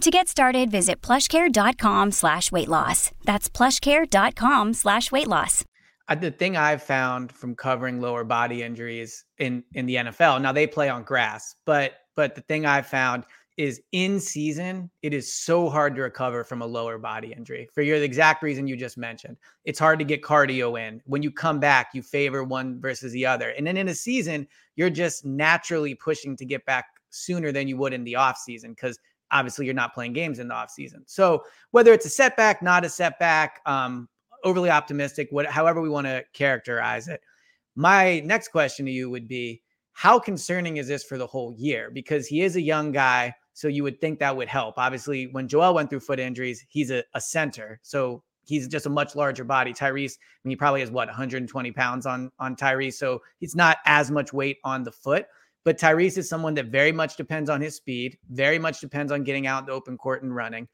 To 0.00 0.10
get 0.10 0.28
started, 0.28 0.70
visit 0.70 1.00
plushcare.com 1.00 2.12
slash 2.12 2.52
weight 2.52 2.68
loss. 2.68 3.10
That's 3.24 3.48
plushcare.com 3.48 4.74
slash 4.74 5.10
weight 5.10 5.28
loss. 5.28 5.64
The 6.20 6.30
thing 6.30 6.58
I've 6.58 6.82
found 6.82 7.32
from 7.32 7.54
covering 7.54 8.02
lower 8.02 8.24
body 8.24 8.62
injuries 8.62 9.24
in, 9.38 9.64
in 9.72 9.86
the 9.86 9.94
NFL, 9.94 10.42
now 10.42 10.52
they 10.52 10.66
play 10.66 10.90
on 10.90 11.04
grass, 11.04 11.56
but 11.64 11.94
but 12.16 12.34
the 12.34 12.42
thing 12.42 12.66
I've 12.66 12.86
found 12.86 13.24
is 13.56 13.80
in 13.92 14.20
season, 14.20 14.90
it 15.02 15.14
is 15.14 15.32
so 15.32 15.68
hard 15.70 15.94
to 15.96 16.02
recover 16.02 16.44
from 16.44 16.60
a 16.60 16.66
lower 16.66 16.98
body 16.98 17.32
injury 17.36 17.68
for 17.72 17.82
your 17.82 17.98
the 17.98 18.04
exact 18.04 18.42
reason 18.42 18.66
you 18.66 18.76
just 18.76 18.98
mentioned. 18.98 19.36
It's 19.64 19.78
hard 19.78 19.98
to 20.00 20.04
get 20.04 20.22
cardio 20.22 20.78
in. 20.78 21.00
When 21.06 21.22
you 21.22 21.30
come 21.30 21.60
back, 21.60 21.88
you 21.94 22.02
favor 22.02 22.44
one 22.44 22.80
versus 22.80 23.12
the 23.12 23.24
other. 23.24 23.50
And 23.50 23.66
then 23.66 23.76
in 23.76 23.88
a 23.88 23.94
season, 23.94 24.46
you're 24.76 24.90
just 24.90 25.24
naturally 25.24 25.94
pushing 25.94 26.36
to 26.36 26.44
get 26.44 26.64
back 26.66 26.84
sooner 27.10 27.52
than 27.52 27.68
you 27.68 27.76
would 27.76 27.94
in 27.94 28.04
the 28.04 28.16
off 28.16 28.36
season 28.38 28.72
because 28.72 28.98
obviously 29.34 29.66
you're 29.66 29.74
not 29.74 29.92
playing 29.92 30.14
games 30.14 30.38
in 30.38 30.48
the 30.48 30.54
offseason. 30.54 31.02
So 31.06 31.44
whether 31.72 31.92
it's 31.92 32.06
a 32.06 32.10
setback, 32.10 32.62
not 32.62 32.84
a 32.84 32.88
setback, 32.88 33.60
um, 33.66 34.08
overly 34.44 34.70
optimistic, 34.70 35.28
what, 35.30 35.46
however 35.46 35.82
we 35.82 35.88
want 35.90 36.06
to 36.06 36.24
characterize 36.32 37.08
it. 37.08 37.20
My 37.74 38.20
next 38.20 38.48
question 38.48 38.86
to 38.86 38.92
you 38.92 39.10
would 39.10 39.26
be 39.26 39.60
how 39.92 40.18
concerning 40.18 40.76
is 40.76 40.86
this 40.86 41.02
for 41.02 41.18
the 41.18 41.26
whole 41.26 41.52
year? 41.52 41.90
Because 41.90 42.26
he 42.26 42.42
is 42.42 42.56
a 42.56 42.60
young 42.60 42.92
guy. 42.92 43.34
So 43.52 43.68
you 43.68 43.82
would 43.82 44.00
think 44.00 44.18
that 44.20 44.36
would 44.36 44.48
help. 44.48 44.78
Obviously, 44.78 45.26
when 45.28 45.48
Joel 45.48 45.74
went 45.74 45.90
through 45.90 46.00
foot 46.00 46.20
injuries, 46.20 46.64
he's 46.68 46.90
a, 46.90 47.04
a 47.14 47.20
center. 47.20 47.80
So 47.82 48.22
he's 48.44 48.68
just 48.68 48.86
a 48.86 48.90
much 48.90 49.16
larger 49.16 49.44
body. 49.44 49.72
Tyrese, 49.72 50.18
I 50.18 50.40
mean, 50.44 50.50
he 50.50 50.56
probably 50.56 50.80
has 50.80 50.90
what 50.90 51.08
120 51.08 51.72
pounds 51.72 52.06
on 52.06 52.30
on 52.38 52.56
Tyrese. 52.56 52.94
So 52.94 53.22
he's 53.38 53.54
not 53.56 53.78
as 53.86 54.10
much 54.10 54.32
weight 54.32 54.58
on 54.64 54.82
the 54.82 54.92
foot. 54.92 55.26
But 55.64 55.78
Tyrese 55.78 56.18
is 56.18 56.28
someone 56.28 56.54
that 56.54 56.66
very 56.66 56.92
much 56.92 57.16
depends 57.16 57.48
on 57.48 57.60
his 57.60 57.76
speed, 57.76 58.18
very 58.30 58.58
much 58.58 58.80
depends 58.80 59.10
on 59.10 59.24
getting 59.24 59.46
out 59.46 59.60
in 59.60 59.66
the 59.66 59.72
open 59.72 59.96
court 59.96 60.22
and 60.22 60.34
running. 60.34 60.68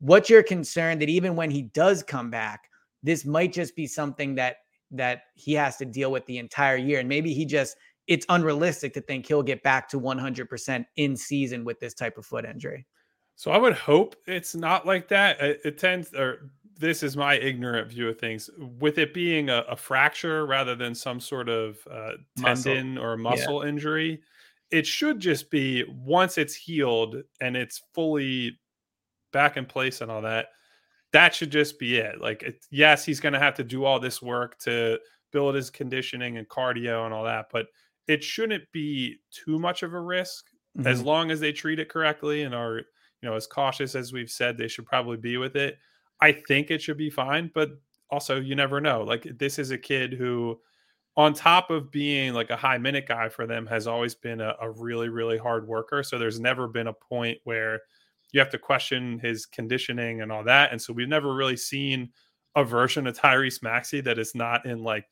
What's 0.00 0.28
your 0.28 0.42
concern 0.42 0.98
that 0.98 1.08
even 1.08 1.34
when 1.34 1.50
he 1.50 1.62
does 1.62 2.02
come 2.02 2.30
back, 2.30 2.68
this 3.02 3.24
might 3.24 3.52
just 3.52 3.74
be 3.74 3.86
something 3.86 4.34
that 4.36 4.56
that 4.90 5.22
he 5.34 5.54
has 5.54 5.76
to 5.78 5.84
deal 5.84 6.12
with 6.12 6.24
the 6.26 6.38
entire 6.38 6.76
year, 6.76 7.00
and 7.00 7.08
maybe 7.08 7.32
he 7.32 7.44
just 7.44 7.76
it's 8.06 8.26
unrealistic 8.28 8.92
to 8.94 9.00
think 9.00 9.26
he'll 9.26 9.42
get 9.42 9.62
back 9.62 9.88
to 9.88 9.98
100% 9.98 10.84
in 10.96 11.16
season 11.16 11.64
with 11.64 11.80
this 11.80 11.94
type 11.94 12.18
of 12.18 12.26
foot 12.26 12.44
injury. 12.44 12.86
So 13.36 13.50
I 13.50 13.58
would 13.58 13.72
hope 13.72 14.14
it's 14.26 14.54
not 14.54 14.86
like 14.86 15.08
that. 15.08 15.40
It, 15.40 15.60
it 15.64 15.78
tends, 15.78 16.12
or 16.14 16.50
this 16.78 17.02
is 17.02 17.16
my 17.16 17.36
ignorant 17.36 17.88
view 17.88 18.08
of 18.08 18.18
things. 18.18 18.50
With 18.78 18.98
it 18.98 19.14
being 19.14 19.50
a, 19.50 19.64
a 19.68 19.76
fracture 19.76 20.46
rather 20.46 20.74
than 20.74 20.94
some 20.94 21.20
sort 21.20 21.48
of 21.48 21.78
uh, 21.90 22.12
tendon 22.36 22.94
muscle. 22.94 23.04
or 23.04 23.16
muscle 23.16 23.62
yeah. 23.62 23.68
injury, 23.68 24.22
it 24.70 24.86
should 24.86 25.20
just 25.20 25.50
be 25.50 25.84
once 25.88 26.36
it's 26.38 26.54
healed 26.54 27.22
and 27.40 27.56
it's 27.56 27.82
fully 27.94 28.58
back 29.32 29.56
in 29.56 29.64
place 29.64 30.00
and 30.00 30.10
all 30.10 30.22
that 30.22 30.48
that 31.12 31.32
should 31.32 31.50
just 31.50 31.78
be 31.78 31.96
it 31.96 32.20
like 32.20 32.42
it, 32.42 32.64
yes 32.70 33.04
he's 33.04 33.20
going 33.20 33.32
to 33.32 33.38
have 33.38 33.54
to 33.54 33.62
do 33.62 33.84
all 33.84 34.00
this 34.00 34.20
work 34.20 34.58
to 34.58 34.98
build 35.32 35.54
his 35.54 35.70
conditioning 35.70 36.38
and 36.38 36.48
cardio 36.48 37.04
and 37.04 37.14
all 37.14 37.24
that 37.24 37.46
but 37.52 37.66
it 38.08 38.22
shouldn't 38.22 38.64
be 38.72 39.16
too 39.30 39.58
much 39.58 39.82
of 39.82 39.94
a 39.94 40.00
risk 40.00 40.46
mm-hmm. 40.76 40.88
as 40.88 41.02
long 41.02 41.30
as 41.30 41.38
they 41.38 41.52
treat 41.52 41.78
it 41.78 41.88
correctly 41.88 42.42
and 42.42 42.54
are 42.54 42.78
you 42.78 43.28
know 43.28 43.34
as 43.34 43.46
cautious 43.46 43.94
as 43.94 44.12
we've 44.12 44.30
said 44.30 44.58
they 44.58 44.68
should 44.68 44.86
probably 44.86 45.16
be 45.16 45.36
with 45.36 45.54
it 45.54 45.78
i 46.24 46.32
think 46.32 46.70
it 46.70 46.82
should 46.82 46.98
be 46.98 47.10
fine 47.10 47.50
but 47.54 47.70
also 48.10 48.40
you 48.40 48.54
never 48.54 48.80
know 48.80 49.02
like 49.02 49.26
this 49.38 49.58
is 49.58 49.70
a 49.70 49.78
kid 49.78 50.12
who 50.12 50.58
on 51.16 51.32
top 51.32 51.70
of 51.70 51.90
being 51.90 52.34
like 52.34 52.50
a 52.50 52.56
high 52.56 52.78
minute 52.78 53.06
guy 53.06 53.28
for 53.28 53.46
them, 53.46 53.66
has 53.66 53.86
always 53.86 54.14
been 54.14 54.40
a, 54.40 54.54
a, 54.60 54.70
really, 54.70 55.08
really 55.08 55.38
hard 55.38 55.66
worker. 55.66 56.02
So 56.02 56.18
there's 56.18 56.40
never 56.40 56.66
been 56.66 56.88
a 56.88 56.92
point 56.92 57.38
where 57.44 57.82
you 58.32 58.40
have 58.40 58.50
to 58.50 58.58
question 58.58 59.20
his 59.20 59.46
conditioning 59.46 60.22
and 60.22 60.32
all 60.32 60.42
that. 60.44 60.72
And 60.72 60.82
so 60.82 60.92
we've 60.92 61.08
never 61.08 61.32
really 61.34 61.56
seen 61.56 62.10
a 62.56 62.64
version 62.64 63.06
of 63.06 63.16
Tyrese 63.16 63.62
Maxey 63.62 64.00
that 64.00 64.18
is 64.18 64.34
not 64.34 64.66
in 64.66 64.82
like 64.82 65.06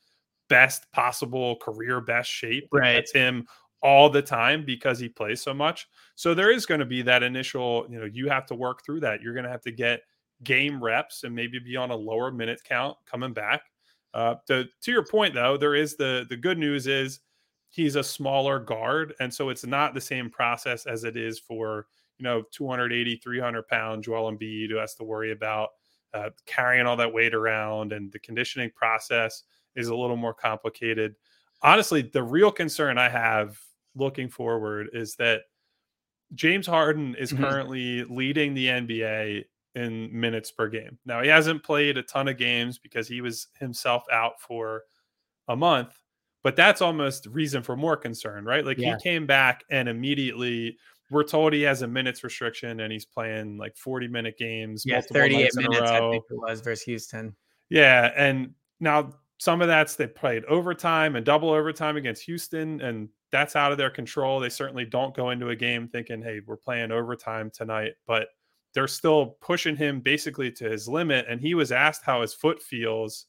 best 0.49 0.90
possible 0.92 1.57
career 1.57 2.00
best 2.00 2.31
shape. 2.31 2.69
Right. 2.73 2.95
That's 2.95 3.12
him 3.12 3.47
all 3.81 4.11
the 4.11 4.23
time 4.23 4.64
because 4.64 4.99
he 4.99 5.09
plays 5.09 5.40
so 5.40 5.54
much. 5.54 5.87
So 6.16 6.35
there 6.35 6.50
is 6.50 6.66
going 6.66 6.81
to 6.81 6.87
be 6.87 7.02
that 7.02 7.23
initial, 7.23 7.87
you 7.88 8.00
know, 8.00 8.07
you 8.07 8.28
have 8.28 8.47
to 8.47 8.57
work 8.57 8.85
through 8.85 9.00
that. 9.00 9.23
You're 9.23 9.35
going 9.35 9.45
to 9.45 9.50
have 9.50 9.62
to 9.62 9.73
get 9.73 10.02
game 10.44 10.82
reps 10.82 11.25
and 11.25 11.34
maybe 11.34 11.58
be 11.58 11.76
on 11.76 11.90
a 11.90 11.96
lower 11.96 12.30
minute 12.30 12.61
count 12.64 12.96
coming 13.06 13.32
back. 13.32 13.62
Uh, 14.14 14.34
to 14.46 14.64
to 14.82 14.92
your 14.92 15.04
point 15.04 15.34
though, 15.34 15.56
there 15.56 15.75
is 15.75 15.96
the 15.96 16.26
the 16.28 16.37
good 16.37 16.58
news 16.58 16.87
is 16.87 17.20
he's 17.70 17.96
a 17.96 18.04
smaller 18.04 18.58
guard, 18.58 19.14
and 19.20 19.32
so 19.32 19.49
it's 19.49 19.64
not 19.64 19.94
the 19.94 20.00
same 20.00 20.30
process 20.30 20.87
as 20.87 21.04
it 21.04 21.16
is 21.16 21.38
for 21.38 21.87
you 22.18 22.25
know 22.25 22.42
280, 22.52 23.16
300 23.16 23.68
pound 23.68 24.04
Joel 24.04 24.30
Embiid 24.30 24.70
who 24.70 24.76
has 24.76 24.94
to 24.96 25.04
worry 25.04 25.32
about 25.32 25.70
uh, 26.14 26.30
carrying 26.46 26.87
all 26.87 26.96
that 26.96 27.12
weight 27.12 27.34
around, 27.34 27.92
and 27.92 28.12
the 28.12 28.18
conditioning 28.18 28.70
process 28.75 29.44
is 29.75 29.88
a 29.88 29.96
little 29.96 30.16
more 30.16 30.34
complicated. 30.34 31.14
Honestly, 31.62 32.02
the 32.02 32.22
real 32.22 32.50
concern 32.50 32.99
I 32.99 33.08
have 33.08 33.58
looking 33.94 34.28
forward 34.28 34.88
is 34.92 35.14
that 35.16 35.42
James 36.34 36.66
Harden 36.66 37.14
is 37.14 37.32
mm-hmm. 37.32 37.44
currently 37.44 38.04
leading 38.04 38.54
the 38.54 38.66
NBA 38.66 39.44
in 39.74 40.08
minutes 40.12 40.50
per 40.50 40.68
game. 40.68 40.98
Now, 41.04 41.22
he 41.22 41.28
hasn't 41.28 41.62
played 41.62 41.96
a 41.96 42.02
ton 42.02 42.28
of 42.28 42.36
games 42.36 42.78
because 42.78 43.08
he 43.08 43.20
was 43.20 43.48
himself 43.58 44.04
out 44.12 44.40
for 44.40 44.82
a 45.48 45.56
month, 45.56 45.94
but 46.42 46.56
that's 46.56 46.82
almost 46.82 47.26
reason 47.26 47.62
for 47.62 47.76
more 47.76 47.96
concern, 47.96 48.44
right? 48.44 48.64
Like 48.64 48.78
yeah. 48.78 48.96
he 48.96 49.02
came 49.02 49.26
back 49.26 49.64
and 49.70 49.88
immediately 49.88 50.76
we're 51.10 51.24
told 51.24 51.52
he 51.52 51.62
has 51.62 51.82
a 51.82 51.86
minutes 51.86 52.24
restriction 52.24 52.80
and 52.80 52.92
he's 52.92 53.04
playing 53.04 53.58
like 53.58 53.76
40 53.76 54.08
minute 54.08 54.38
games. 54.38 54.84
Yeah, 54.86 55.00
38 55.00 55.50
minutes, 55.54 55.90
I 55.90 56.00
think 56.00 56.24
it 56.30 56.36
was 56.36 56.60
versus 56.60 56.84
Houston. 56.84 57.36
Yeah. 57.68 58.10
And 58.16 58.54
now 58.80 59.12
some 59.38 59.60
of 59.60 59.68
that's 59.68 59.96
they 59.96 60.06
played 60.06 60.44
overtime 60.44 61.16
and 61.16 61.26
double 61.26 61.50
overtime 61.50 61.96
against 61.96 62.22
Houston, 62.22 62.80
and 62.80 63.08
that's 63.32 63.56
out 63.56 63.72
of 63.72 63.78
their 63.78 63.90
control. 63.90 64.38
They 64.38 64.48
certainly 64.48 64.84
don't 64.84 65.14
go 65.16 65.30
into 65.30 65.48
a 65.48 65.56
game 65.56 65.88
thinking, 65.88 66.22
hey, 66.22 66.40
we're 66.46 66.56
playing 66.56 66.92
overtime 66.92 67.50
tonight, 67.50 67.94
but 68.06 68.28
they're 68.74 68.88
still 68.88 69.36
pushing 69.40 69.76
him 69.76 70.00
basically 70.00 70.50
to 70.52 70.70
his 70.70 70.88
limit. 70.88 71.26
And 71.28 71.40
he 71.40 71.54
was 71.54 71.72
asked 71.72 72.02
how 72.04 72.22
his 72.22 72.34
foot 72.34 72.62
feels 72.62 73.26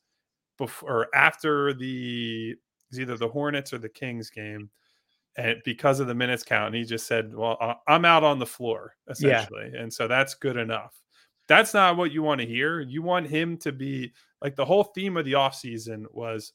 before 0.58 0.90
or 0.90 1.16
after 1.16 1.74
the 1.74 2.56
either 2.98 3.18
the 3.18 3.28
Hornets 3.28 3.74
or 3.74 3.80
the 3.80 3.90
Kings 3.90 4.30
game 4.30 4.70
and 5.36 5.58
because 5.66 6.00
of 6.00 6.08
the 6.08 6.16
minutes 6.16 6.44
count. 6.44 6.68
And 6.68 6.76
he 6.76 6.84
just 6.84 7.08
said, 7.08 7.34
Well, 7.34 7.82
I'm 7.88 8.06
out 8.06 8.24
on 8.24 8.40
the 8.40 8.46
floor, 8.46 8.96
essentially. 9.10 9.72
Yeah. 9.74 9.82
And 9.82 9.94
so 9.94 10.08
that's 10.08 10.36
good 10.36 10.58
enough. 10.58 10.94
That's 11.48 11.74
not 11.74 11.98
what 11.98 12.12
you 12.12 12.24
want 12.24 12.40
to 12.42 12.48
hear. 12.48 12.80
You 12.80 13.02
want 13.02 13.28
him 13.28 13.58
to 13.58 13.72
be 13.72 14.14
like 14.42 14.56
the 14.56 14.66
whole 14.66 14.84
theme 14.84 15.18
of 15.18 15.26
the 15.26 15.34
offseason 15.34 16.06
was 16.12 16.54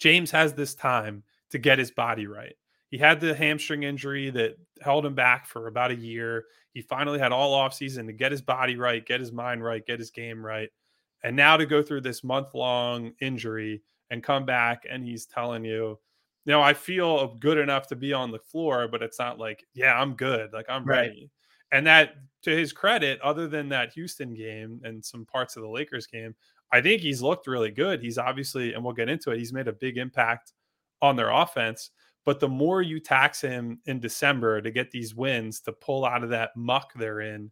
James 0.00 0.30
has 0.32 0.54
this 0.54 0.74
time 0.74 1.22
to 1.50 1.58
get 1.58 1.78
his 1.78 1.92
body 1.92 2.26
right. 2.26 2.54
He 2.94 2.98
had 2.98 3.18
the 3.18 3.34
hamstring 3.34 3.82
injury 3.82 4.30
that 4.30 4.56
held 4.80 5.04
him 5.04 5.16
back 5.16 5.48
for 5.48 5.66
about 5.66 5.90
a 5.90 5.96
year. 5.96 6.44
He 6.74 6.80
finally 6.80 7.18
had 7.18 7.32
all 7.32 7.58
offseason 7.58 8.06
to 8.06 8.12
get 8.12 8.30
his 8.30 8.40
body 8.40 8.76
right, 8.76 9.04
get 9.04 9.18
his 9.18 9.32
mind 9.32 9.64
right, 9.64 9.84
get 9.84 9.98
his 9.98 10.12
game 10.12 10.46
right. 10.46 10.68
And 11.24 11.34
now 11.34 11.56
to 11.56 11.66
go 11.66 11.82
through 11.82 12.02
this 12.02 12.22
month 12.22 12.54
long 12.54 13.10
injury 13.20 13.82
and 14.10 14.22
come 14.22 14.46
back 14.46 14.86
and 14.88 15.02
he's 15.02 15.26
telling 15.26 15.64
you, 15.64 15.98
you 16.44 16.52
know, 16.52 16.62
I 16.62 16.72
feel 16.72 17.34
good 17.40 17.58
enough 17.58 17.88
to 17.88 17.96
be 17.96 18.12
on 18.12 18.30
the 18.30 18.38
floor, 18.38 18.86
but 18.86 19.02
it's 19.02 19.18
not 19.18 19.40
like, 19.40 19.66
yeah, 19.74 20.00
I'm 20.00 20.14
good. 20.14 20.52
Like 20.52 20.66
I'm 20.68 20.84
right. 20.84 21.08
ready. 21.08 21.30
And 21.72 21.84
that, 21.88 22.14
to 22.42 22.56
his 22.56 22.72
credit, 22.72 23.20
other 23.22 23.48
than 23.48 23.68
that 23.70 23.92
Houston 23.94 24.34
game 24.34 24.80
and 24.84 25.04
some 25.04 25.26
parts 25.26 25.56
of 25.56 25.64
the 25.64 25.68
Lakers 25.68 26.06
game, 26.06 26.36
I 26.72 26.80
think 26.80 27.02
he's 27.02 27.20
looked 27.20 27.48
really 27.48 27.72
good. 27.72 28.00
He's 28.00 28.18
obviously, 28.18 28.72
and 28.72 28.84
we'll 28.84 28.94
get 28.94 29.08
into 29.08 29.32
it, 29.32 29.38
he's 29.38 29.52
made 29.52 29.66
a 29.66 29.72
big 29.72 29.98
impact 29.98 30.52
on 31.02 31.16
their 31.16 31.30
offense. 31.30 31.90
But 32.24 32.40
the 32.40 32.48
more 32.48 32.80
you 32.82 33.00
tax 33.00 33.40
him 33.40 33.80
in 33.86 34.00
December 34.00 34.62
to 34.62 34.70
get 34.70 34.90
these 34.90 35.14
wins 35.14 35.60
to 35.62 35.72
pull 35.72 36.04
out 36.04 36.24
of 36.24 36.30
that 36.30 36.56
muck 36.56 36.92
they're 36.94 37.20
in, 37.20 37.50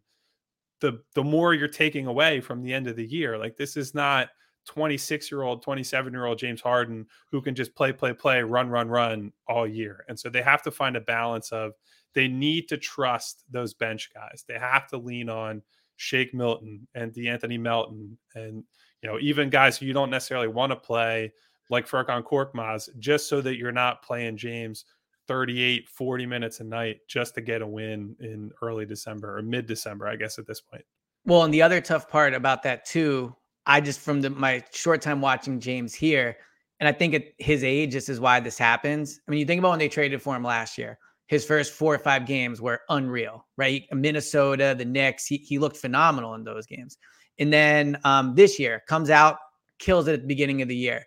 the 0.81 1.01
the 1.13 1.23
more 1.23 1.53
you're 1.53 1.67
taking 1.67 2.07
away 2.07 2.41
from 2.41 2.61
the 2.61 2.73
end 2.73 2.87
of 2.87 2.95
the 2.95 3.05
year. 3.05 3.37
Like 3.37 3.55
this 3.55 3.77
is 3.77 3.93
not 3.93 4.29
26 4.65 5.31
year 5.31 5.43
old, 5.43 5.61
27 5.61 6.13
year 6.13 6.25
old 6.25 6.39
James 6.39 6.61
Harden 6.61 7.05
who 7.31 7.41
can 7.41 7.55
just 7.55 7.75
play, 7.75 7.91
play, 7.91 8.13
play, 8.13 8.41
run, 8.41 8.69
run, 8.69 8.89
run 8.89 9.31
all 9.47 9.67
year. 9.67 10.05
And 10.07 10.19
so 10.19 10.29
they 10.29 10.41
have 10.41 10.61
to 10.63 10.71
find 10.71 10.95
a 10.95 11.01
balance 11.01 11.51
of 11.51 11.73
they 12.13 12.27
need 12.27 12.67
to 12.69 12.77
trust 12.77 13.43
those 13.49 13.73
bench 13.73 14.09
guys. 14.13 14.43
They 14.47 14.59
have 14.59 14.87
to 14.87 14.97
lean 14.97 15.29
on 15.29 15.61
Shake 15.97 16.33
Milton 16.33 16.87
and 16.95 17.13
De'Anthony 17.13 17.59
Melton 17.59 18.17
and 18.35 18.63
you 19.01 19.09
know 19.09 19.19
even 19.19 19.49
guys 19.49 19.77
who 19.77 19.85
you 19.85 19.93
don't 19.93 20.09
necessarily 20.09 20.47
want 20.47 20.71
to 20.71 20.75
play 20.75 21.31
like 21.73 21.87
Furkan 21.87 22.23
Korkmaz 22.23 22.89
just 22.99 23.27
so 23.27 23.41
that 23.41 23.57
you're 23.57 23.71
not 23.71 24.01
playing 24.01 24.37
James 24.37 24.85
38 25.27 25.89
40 25.89 26.25
minutes 26.25 26.59
a 26.59 26.63
night 26.63 26.99
just 27.07 27.35
to 27.35 27.41
get 27.41 27.61
a 27.61 27.67
win 27.67 28.15
in 28.19 28.51
early 28.61 28.85
December 28.85 29.37
or 29.37 29.41
mid 29.41 29.65
December 29.65 30.07
I 30.07 30.15
guess 30.15 30.39
at 30.39 30.47
this 30.47 30.61
point. 30.61 30.83
Well, 31.25 31.43
and 31.43 31.53
the 31.53 31.61
other 31.61 31.81
tough 31.81 32.09
part 32.09 32.33
about 32.33 32.63
that 32.63 32.85
too 32.85 33.35
I 33.65 33.81
just 33.81 33.99
from 33.99 34.21
the, 34.21 34.29
my 34.29 34.63
short 34.71 35.01
time 35.01 35.21
watching 35.21 35.59
James 35.59 35.93
here, 35.93 36.37
and 36.79 36.87
I 36.87 36.91
think 36.91 37.13
at 37.13 37.23
his 37.37 37.63
age, 37.63 37.93
this 37.93 38.09
is 38.09 38.19
why 38.19 38.39
this 38.39 38.57
happens. 38.57 39.19
I 39.27 39.31
mean, 39.31 39.39
you 39.39 39.45
think 39.45 39.59
about 39.59 39.71
when 39.71 39.79
they 39.79 39.87
traded 39.87 40.21
for 40.21 40.35
him 40.35 40.43
last 40.43 40.77
year. 40.77 40.99
His 41.27 41.45
first 41.45 41.73
four 41.73 41.95
or 41.95 41.99
five 41.99 42.25
games 42.25 42.61
were 42.61 42.81
unreal, 42.89 43.47
right? 43.57 43.83
Minnesota, 43.91 44.75
the 44.77 44.85
Knicks, 44.85 45.25
he, 45.25 45.37
he 45.37 45.57
looked 45.57 45.77
phenomenal 45.77 46.35
in 46.35 46.43
those 46.43 46.65
games. 46.65 46.97
And 47.39 47.51
then 47.51 47.97
um, 48.03 48.35
this 48.35 48.59
year 48.59 48.83
comes 48.87 49.09
out, 49.09 49.37
kills 49.79 50.07
it 50.07 50.13
at 50.13 50.21
the 50.21 50.27
beginning 50.27 50.61
of 50.61 50.67
the 50.67 50.75
year. 50.75 51.05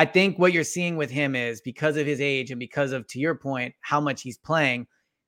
I 0.00 0.06
think 0.06 0.38
what 0.38 0.54
you're 0.54 0.64
seeing 0.64 0.96
with 0.96 1.10
him 1.10 1.36
is 1.36 1.60
because 1.60 1.98
of 1.98 2.06
his 2.06 2.22
age 2.22 2.50
and 2.50 2.58
because 2.58 2.92
of, 2.92 3.06
to 3.08 3.18
your 3.18 3.34
point, 3.34 3.74
how 3.82 4.00
much 4.00 4.22
he's 4.22 4.38
playing, 4.38 4.86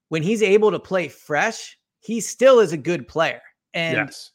when 0.08 0.22
he's 0.22 0.42
able 0.42 0.70
to 0.70 0.78
play 0.78 1.08
fresh, 1.08 1.76
he 2.00 2.22
still 2.22 2.58
is 2.58 2.72
a 2.72 2.78
good 2.78 3.06
player 3.06 3.42
and 3.74 4.08
yes. 4.08 4.30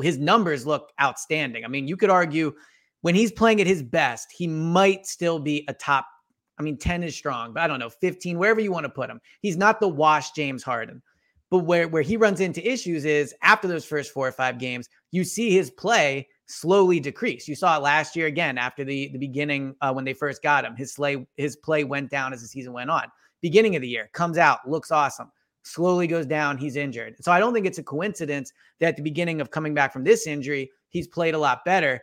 his 0.00 0.16
numbers 0.16 0.66
look 0.66 0.88
outstanding. 0.98 1.66
I 1.66 1.68
mean, 1.68 1.86
you 1.86 1.98
could 1.98 2.08
argue 2.08 2.54
when 3.02 3.14
he's 3.14 3.30
playing 3.30 3.60
at 3.60 3.66
his 3.66 3.82
best, 3.82 4.32
he 4.34 4.46
might 4.46 5.04
still 5.04 5.38
be 5.38 5.66
a 5.68 5.74
top. 5.74 6.06
I 6.58 6.62
mean, 6.62 6.78
10 6.78 7.02
is 7.02 7.14
strong, 7.14 7.52
but 7.52 7.62
I 7.62 7.66
don't 7.66 7.78
know, 7.78 7.90
15, 7.90 8.38
wherever 8.38 8.62
you 8.62 8.72
want 8.72 8.84
to 8.84 8.90
put 8.90 9.10
him. 9.10 9.20
He's 9.42 9.58
not 9.58 9.78
the 9.78 9.88
wash 9.88 10.30
James 10.30 10.62
Harden. 10.62 11.02
But 11.50 11.66
where, 11.66 11.86
where 11.86 12.00
he 12.00 12.16
runs 12.16 12.40
into 12.40 12.66
issues 12.66 13.04
is 13.04 13.34
after 13.42 13.68
those 13.68 13.84
first 13.84 14.12
four 14.12 14.26
or 14.26 14.32
five 14.32 14.58
games, 14.58 14.88
you 15.10 15.22
see 15.22 15.50
his 15.50 15.70
play 15.70 16.28
slowly 16.52 17.00
decrease. 17.00 17.48
You 17.48 17.54
saw 17.54 17.76
it 17.76 17.82
last 17.82 18.14
year 18.14 18.26
again 18.26 18.58
after 18.58 18.84
the, 18.84 19.08
the 19.08 19.18
beginning 19.18 19.74
uh, 19.80 19.92
when 19.92 20.04
they 20.04 20.14
first 20.14 20.42
got 20.42 20.64
him. 20.64 20.76
His, 20.76 20.92
slay, 20.92 21.26
his 21.36 21.56
play 21.56 21.84
went 21.84 22.10
down 22.10 22.32
as 22.32 22.42
the 22.42 22.48
season 22.48 22.72
went 22.72 22.90
on. 22.90 23.04
Beginning 23.40 23.74
of 23.74 23.82
the 23.82 23.88
year, 23.88 24.08
comes 24.12 24.38
out, 24.38 24.68
looks 24.68 24.90
awesome 24.90 25.30
slowly 25.62 26.06
goes 26.06 26.26
down. 26.26 26.58
He's 26.58 26.76
injured. 26.76 27.16
So 27.20 27.32
I 27.32 27.38
don't 27.38 27.54
think 27.54 27.66
it's 27.66 27.78
a 27.78 27.82
coincidence 27.82 28.52
that 28.80 28.88
at 28.88 28.96
the 28.96 29.02
beginning 29.02 29.40
of 29.40 29.50
coming 29.50 29.74
back 29.74 29.92
from 29.92 30.04
this 30.04 30.26
injury, 30.26 30.70
he's 30.90 31.06
played 31.06 31.34
a 31.34 31.38
lot 31.38 31.64
better. 31.64 32.02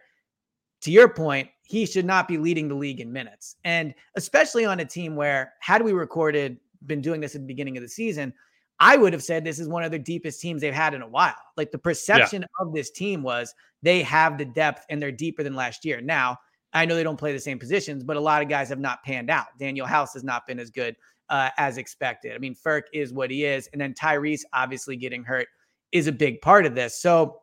To 0.81 0.91
your 0.91 1.09
point, 1.09 1.49
he 1.63 1.85
should 1.85 2.05
not 2.05 2.27
be 2.27 2.37
leading 2.37 2.67
the 2.67 2.75
league 2.75 3.01
in 3.01 3.11
minutes. 3.11 3.57
And 3.65 3.93
especially 4.15 4.65
on 4.65 4.79
a 4.79 4.85
team 4.85 5.15
where, 5.15 5.53
had 5.59 5.81
we 5.81 5.91
recorded, 5.91 6.57
been 6.85 7.01
doing 7.01 7.19
this 7.19 7.35
at 7.35 7.41
the 7.41 7.47
beginning 7.47 7.75
of 7.75 7.83
the 7.83 7.89
season, 7.89 8.33
I 8.79 8.95
would 8.95 9.11
have 9.13 9.23
said 9.23 9.43
this 9.43 9.59
is 9.59 9.67
one 9.67 9.83
of 9.83 9.91
the 9.91 9.99
deepest 9.99 10.39
teams 10.39 10.61
they've 10.61 10.73
had 10.73 10.93
in 10.93 11.01
a 11.01 11.07
while. 11.07 11.35
Like 11.57 11.71
the 11.71 11.77
perception 11.77 12.43
yeah. 12.43 12.65
of 12.65 12.73
this 12.73 12.89
team 12.91 13.23
was 13.23 13.53
they 13.81 14.01
have 14.03 14.37
the 14.37 14.45
depth 14.45 14.85
and 14.89 15.01
they're 15.01 15.11
deeper 15.11 15.43
than 15.43 15.55
last 15.55 15.83
year. 15.83 15.99
Now, 15.99 16.37
I 16.71 16.85
know 16.85 16.95
they 16.95 17.03
don't 17.03 17.17
play 17.17 17.33
the 17.33 17.39
same 17.39 17.59
positions, 17.59 18.03
but 18.03 18.15
a 18.15 18.21
lot 18.21 18.41
of 18.41 18.47
guys 18.47 18.69
have 18.69 18.79
not 18.79 19.03
panned 19.03 19.29
out. 19.29 19.47
Danuel 19.59 19.87
House 19.87 20.13
has 20.13 20.23
not 20.23 20.47
been 20.47 20.59
as 20.59 20.69
good 20.69 20.95
uh, 21.29 21.49
as 21.57 21.77
expected. 21.77 22.33
I 22.33 22.37
mean, 22.37 22.55
Furk 22.55 22.83
is 22.93 23.11
what 23.11 23.31
he 23.31 23.43
is. 23.43 23.67
And 23.73 23.81
then 23.81 23.93
Tyrese 23.93 24.41
obviously 24.53 24.95
getting 24.95 25.23
hurt 25.23 25.47
is 25.91 26.07
a 26.07 26.11
big 26.11 26.41
part 26.41 26.65
of 26.65 26.75
this. 26.75 27.01
So, 27.01 27.41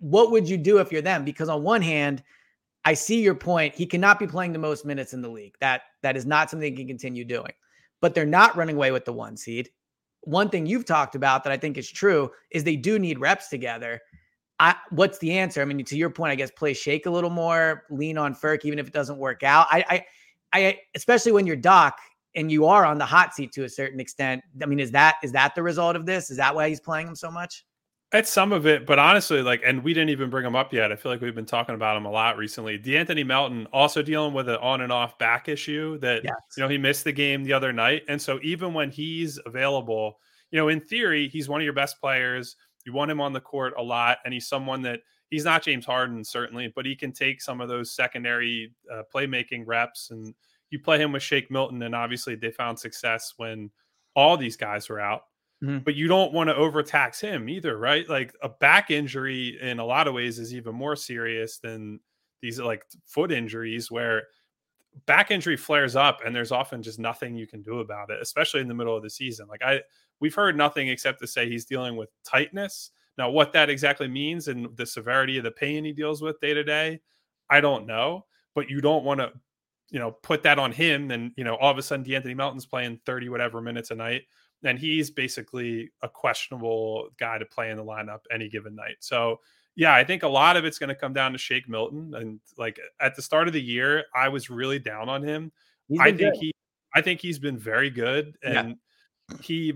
what 0.00 0.32
would 0.32 0.48
you 0.48 0.56
do 0.56 0.78
if 0.78 0.90
you're 0.90 1.00
them? 1.00 1.24
Because 1.24 1.48
on 1.48 1.62
one 1.62 1.80
hand, 1.80 2.24
I 2.84 2.94
see 2.94 3.22
your 3.22 3.36
point. 3.36 3.74
He 3.74 3.86
cannot 3.86 4.18
be 4.18 4.26
playing 4.26 4.52
the 4.52 4.58
most 4.58 4.84
minutes 4.84 5.12
in 5.12 5.22
the 5.22 5.28
league. 5.28 5.54
That 5.60 5.82
that 6.02 6.16
is 6.16 6.26
not 6.26 6.50
something 6.50 6.72
he 6.72 6.76
can 6.76 6.88
continue 6.88 7.24
doing. 7.24 7.52
But 8.00 8.14
they're 8.14 8.26
not 8.26 8.56
running 8.56 8.76
away 8.76 8.90
with 8.90 9.04
the 9.04 9.12
one 9.12 9.36
seed. 9.36 9.70
One 10.22 10.48
thing 10.48 10.66
you've 10.66 10.84
talked 10.84 11.14
about 11.14 11.44
that 11.44 11.52
I 11.52 11.56
think 11.56 11.78
is 11.78 11.90
true 11.90 12.30
is 12.50 12.64
they 12.64 12.76
do 12.76 12.98
need 12.98 13.18
reps 13.18 13.48
together. 13.48 14.00
I, 14.58 14.74
what's 14.90 15.18
the 15.18 15.38
answer? 15.38 15.62
I 15.62 15.64
mean, 15.64 15.82
to 15.84 15.96
your 15.96 16.10
point, 16.10 16.32
I 16.32 16.34
guess 16.34 16.50
play 16.50 16.74
shake 16.74 17.06
a 17.06 17.10
little 17.10 17.30
more, 17.30 17.84
lean 17.90 18.18
on 18.18 18.34
Furk, 18.34 18.64
even 18.64 18.78
if 18.78 18.86
it 18.86 18.92
doesn't 18.92 19.16
work 19.16 19.42
out. 19.42 19.66
I, 19.70 19.84
I, 19.88 20.04
I 20.52 20.78
especially 20.94 21.32
when 21.32 21.46
you're 21.46 21.56
Doc, 21.56 21.98
and 22.36 22.50
you 22.50 22.66
are 22.66 22.84
on 22.84 22.98
the 22.98 23.04
hot 23.04 23.34
seat 23.34 23.52
to 23.52 23.64
a 23.64 23.68
certain 23.68 24.00
extent. 24.00 24.42
I 24.62 24.66
mean, 24.66 24.78
is 24.78 24.92
that 24.92 25.16
is 25.22 25.32
that 25.32 25.54
the 25.54 25.62
result 25.62 25.96
of 25.96 26.06
this? 26.06 26.30
Is 26.30 26.36
that 26.36 26.54
why 26.54 26.68
he's 26.68 26.80
playing 26.80 27.08
him 27.08 27.16
so 27.16 27.30
much? 27.30 27.64
It's 28.12 28.30
some 28.30 28.52
of 28.52 28.66
it, 28.66 28.86
but 28.86 28.98
honestly, 28.98 29.40
like, 29.40 29.62
and 29.64 29.84
we 29.84 29.94
didn't 29.94 30.08
even 30.08 30.30
bring 30.30 30.44
him 30.44 30.56
up 30.56 30.72
yet. 30.72 30.90
I 30.90 30.96
feel 30.96 31.12
like 31.12 31.20
we've 31.20 31.34
been 31.34 31.46
talking 31.46 31.76
about 31.76 31.96
him 31.96 32.06
a 32.06 32.10
lot 32.10 32.36
recently. 32.36 32.76
De'Anthony 32.76 33.24
Melton 33.24 33.68
also 33.72 34.02
dealing 34.02 34.34
with 34.34 34.48
an 34.48 34.56
on 34.56 34.80
and 34.80 34.90
off 34.90 35.16
back 35.18 35.48
issue 35.48 35.96
that 35.98 36.24
yes. 36.24 36.34
you 36.56 36.62
know 36.62 36.68
he 36.68 36.76
missed 36.76 37.04
the 37.04 37.12
game 37.12 37.44
the 37.44 37.52
other 37.52 37.72
night, 37.72 38.02
and 38.08 38.20
so 38.20 38.40
even 38.42 38.74
when 38.74 38.90
he's 38.90 39.38
available, 39.46 40.18
you 40.50 40.58
know, 40.58 40.68
in 40.68 40.80
theory, 40.80 41.28
he's 41.28 41.48
one 41.48 41.60
of 41.60 41.64
your 41.64 41.72
best 41.72 42.00
players. 42.00 42.56
You 42.84 42.92
want 42.92 43.12
him 43.12 43.20
on 43.20 43.32
the 43.32 43.40
court 43.40 43.74
a 43.78 43.82
lot, 43.82 44.18
and 44.24 44.34
he's 44.34 44.48
someone 44.48 44.82
that 44.82 45.00
he's 45.30 45.44
not 45.44 45.62
James 45.62 45.86
Harden 45.86 46.24
certainly, 46.24 46.72
but 46.74 46.86
he 46.86 46.96
can 46.96 47.12
take 47.12 47.40
some 47.40 47.60
of 47.60 47.68
those 47.68 47.92
secondary 47.92 48.72
uh, 48.92 49.02
playmaking 49.14 49.62
reps. 49.66 50.10
And 50.10 50.34
you 50.70 50.80
play 50.80 50.98
him 50.98 51.12
with 51.12 51.22
Shake 51.22 51.50
Milton, 51.50 51.82
and 51.82 51.94
obviously 51.94 52.34
they 52.34 52.50
found 52.50 52.78
success 52.78 53.34
when 53.36 53.70
all 54.16 54.36
these 54.36 54.56
guys 54.56 54.88
were 54.88 55.00
out. 55.00 55.22
Mm-hmm. 55.62 55.78
But 55.84 55.94
you 55.94 56.08
don't 56.08 56.32
want 56.32 56.48
to 56.48 56.56
overtax 56.56 57.20
him 57.20 57.48
either, 57.48 57.76
right? 57.76 58.08
Like 58.08 58.34
a 58.42 58.48
back 58.48 58.90
injury 58.90 59.58
in 59.60 59.78
a 59.78 59.84
lot 59.84 60.08
of 60.08 60.14
ways 60.14 60.38
is 60.38 60.54
even 60.54 60.74
more 60.74 60.96
serious 60.96 61.58
than 61.58 62.00
these 62.40 62.58
like 62.58 62.84
foot 63.04 63.30
injuries 63.30 63.90
where 63.90 64.22
back 65.06 65.30
injury 65.30 65.56
flares 65.56 65.96
up 65.96 66.20
and 66.24 66.34
there's 66.34 66.52
often 66.52 66.82
just 66.82 66.98
nothing 66.98 67.34
you 67.34 67.46
can 67.46 67.62
do 67.62 67.80
about 67.80 68.10
it, 68.10 68.18
especially 68.22 68.60
in 68.60 68.68
the 68.68 68.74
middle 68.74 68.96
of 68.96 69.02
the 69.02 69.10
season. 69.10 69.46
Like 69.48 69.62
I 69.62 69.82
we've 70.20 70.34
heard 70.34 70.56
nothing 70.56 70.88
except 70.88 71.20
to 71.20 71.26
say 71.26 71.48
he's 71.48 71.64
dealing 71.64 71.96
with 71.96 72.08
tightness. 72.24 72.90
Now, 73.18 73.30
what 73.30 73.52
that 73.52 73.68
exactly 73.68 74.08
means 74.08 74.48
and 74.48 74.74
the 74.76 74.86
severity 74.86 75.36
of 75.36 75.44
the 75.44 75.50
pain 75.50 75.84
he 75.84 75.92
deals 75.92 76.22
with 76.22 76.40
day 76.40 76.54
to 76.54 76.64
day, 76.64 77.00
I 77.50 77.60
don't 77.60 77.86
know. 77.86 78.24
But 78.54 78.70
you 78.70 78.80
don't 78.80 79.04
want 79.04 79.20
to, 79.20 79.32
you 79.90 79.98
know, 79.98 80.12
put 80.22 80.42
that 80.44 80.58
on 80.58 80.72
him. 80.72 81.10
And 81.10 81.32
you 81.36 81.44
know, 81.44 81.56
all 81.56 81.70
of 81.70 81.78
a 81.78 81.82
sudden, 81.82 82.04
De'Anthony 82.04 82.34
Melton's 82.34 82.66
playing 82.66 83.00
thirty 83.04 83.28
whatever 83.28 83.60
minutes 83.60 83.90
a 83.90 83.94
night, 83.94 84.22
and 84.64 84.78
he's 84.78 85.10
basically 85.10 85.90
a 86.02 86.08
questionable 86.08 87.08
guy 87.18 87.38
to 87.38 87.44
play 87.44 87.70
in 87.70 87.76
the 87.76 87.84
lineup 87.84 88.20
any 88.30 88.48
given 88.48 88.74
night. 88.74 88.96
So 89.00 89.40
yeah, 89.76 89.94
I 89.94 90.04
think 90.04 90.22
a 90.22 90.28
lot 90.28 90.56
of 90.56 90.64
it's 90.64 90.78
going 90.78 90.88
to 90.88 90.94
come 90.94 91.12
down 91.12 91.32
to 91.32 91.38
Shake 91.38 91.68
Milton. 91.68 92.14
And 92.14 92.40
like 92.58 92.78
at 93.00 93.16
the 93.16 93.22
start 93.22 93.46
of 93.46 93.54
the 93.54 93.62
year, 93.62 94.04
I 94.14 94.28
was 94.28 94.50
really 94.50 94.78
down 94.78 95.08
on 95.08 95.22
him. 95.22 95.52
I 95.98 96.12
think 96.12 96.34
good. 96.34 96.34
he, 96.40 96.54
I 96.94 97.00
think 97.00 97.20
he's 97.20 97.38
been 97.38 97.58
very 97.58 97.90
good, 97.90 98.36
and 98.42 98.76
yeah. 99.30 99.36
he. 99.42 99.74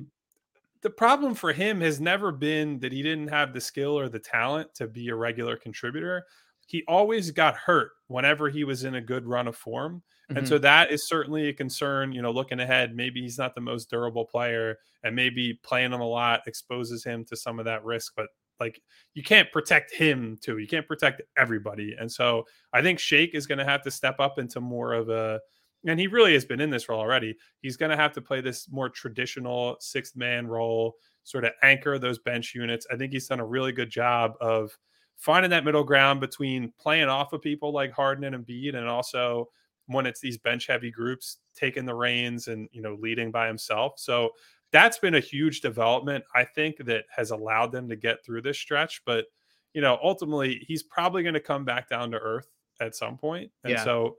The 0.82 0.90
problem 0.90 1.34
for 1.34 1.50
him 1.52 1.80
has 1.80 1.98
never 1.98 2.30
been 2.30 2.78
that 2.80 2.92
he 2.92 3.02
didn't 3.02 3.28
have 3.28 3.54
the 3.54 3.60
skill 3.60 3.98
or 3.98 4.10
the 4.10 4.18
talent 4.18 4.74
to 4.74 4.86
be 4.86 5.08
a 5.08 5.14
regular 5.14 5.56
contributor. 5.56 6.26
He 6.66 6.84
always 6.88 7.30
got 7.30 7.56
hurt 7.56 7.92
whenever 8.08 8.48
he 8.48 8.64
was 8.64 8.84
in 8.84 8.94
a 8.94 9.00
good 9.00 9.26
run 9.26 9.48
of 9.48 9.56
form. 9.56 10.02
Mm-hmm. 10.30 10.38
And 10.38 10.48
so 10.48 10.58
that 10.58 10.90
is 10.90 11.08
certainly 11.08 11.48
a 11.48 11.52
concern, 11.52 12.12
you 12.12 12.22
know, 12.22 12.30
looking 12.30 12.60
ahead. 12.60 12.96
Maybe 12.96 13.20
he's 13.20 13.38
not 13.38 13.54
the 13.54 13.60
most 13.60 13.90
durable 13.90 14.24
player, 14.24 14.78
and 15.02 15.14
maybe 15.14 15.58
playing 15.62 15.92
him 15.92 16.00
a 16.00 16.08
lot 16.08 16.42
exposes 16.46 17.04
him 17.04 17.24
to 17.26 17.36
some 17.36 17.58
of 17.58 17.64
that 17.66 17.84
risk. 17.84 18.12
But 18.16 18.28
like 18.60 18.80
you 19.14 19.22
can't 19.22 19.50
protect 19.52 19.92
him 19.92 20.38
too. 20.40 20.58
You 20.58 20.66
can't 20.66 20.86
protect 20.86 21.22
everybody. 21.36 21.94
And 21.98 22.10
so 22.10 22.44
I 22.72 22.82
think 22.82 22.98
Shake 22.98 23.34
is 23.34 23.46
going 23.46 23.58
to 23.58 23.64
have 23.64 23.82
to 23.82 23.90
step 23.90 24.20
up 24.20 24.38
into 24.38 24.60
more 24.60 24.92
of 24.92 25.08
a 25.08 25.40
and 25.86 26.00
he 26.00 26.06
really 26.06 26.32
has 26.32 26.46
been 26.46 26.60
in 26.60 26.70
this 26.70 26.88
role 26.88 27.00
already. 27.00 27.36
He's 27.60 27.76
going 27.76 27.90
to 27.90 27.96
have 27.96 28.12
to 28.12 28.22
play 28.22 28.40
this 28.40 28.68
more 28.70 28.88
traditional 28.88 29.76
sixth 29.80 30.16
man 30.16 30.46
role, 30.46 30.94
sort 31.24 31.44
of 31.44 31.52
anchor 31.62 31.98
those 31.98 32.18
bench 32.18 32.54
units. 32.54 32.86
I 32.90 32.96
think 32.96 33.12
he's 33.12 33.26
done 33.26 33.40
a 33.40 33.46
really 33.46 33.72
good 33.72 33.90
job 33.90 34.32
of 34.40 34.70
finding 35.16 35.50
that 35.50 35.64
middle 35.64 35.84
ground 35.84 36.20
between 36.20 36.72
playing 36.78 37.08
off 37.08 37.32
of 37.32 37.42
people 37.42 37.72
like 37.72 37.92
Harden 37.92 38.24
and 38.24 38.46
Embiid, 38.46 38.74
and 38.74 38.88
also 38.88 39.48
when 39.86 40.06
it's 40.06 40.20
these 40.20 40.38
bench 40.38 40.66
heavy 40.66 40.90
groups 40.90 41.38
taking 41.54 41.84
the 41.84 41.94
reins 41.94 42.48
and 42.48 42.68
you 42.72 42.82
know 42.82 42.96
leading 43.00 43.30
by 43.30 43.46
himself. 43.46 43.94
So 43.96 44.30
that's 44.74 44.98
been 44.98 45.14
a 45.14 45.20
huge 45.20 45.60
development, 45.60 46.24
I 46.34 46.44
think, 46.44 46.78
that 46.78 47.04
has 47.14 47.30
allowed 47.30 47.70
them 47.70 47.88
to 47.88 47.94
get 47.94 48.24
through 48.24 48.42
this 48.42 48.58
stretch. 48.58 49.02
But, 49.06 49.26
you 49.72 49.80
know, 49.80 50.00
ultimately, 50.02 50.64
he's 50.66 50.82
probably 50.82 51.22
going 51.22 51.34
to 51.34 51.40
come 51.40 51.64
back 51.64 51.88
down 51.88 52.10
to 52.10 52.18
earth 52.18 52.48
at 52.80 52.96
some. 52.96 53.16
And 53.22 53.48
yeah. 53.64 53.84
so 53.84 54.16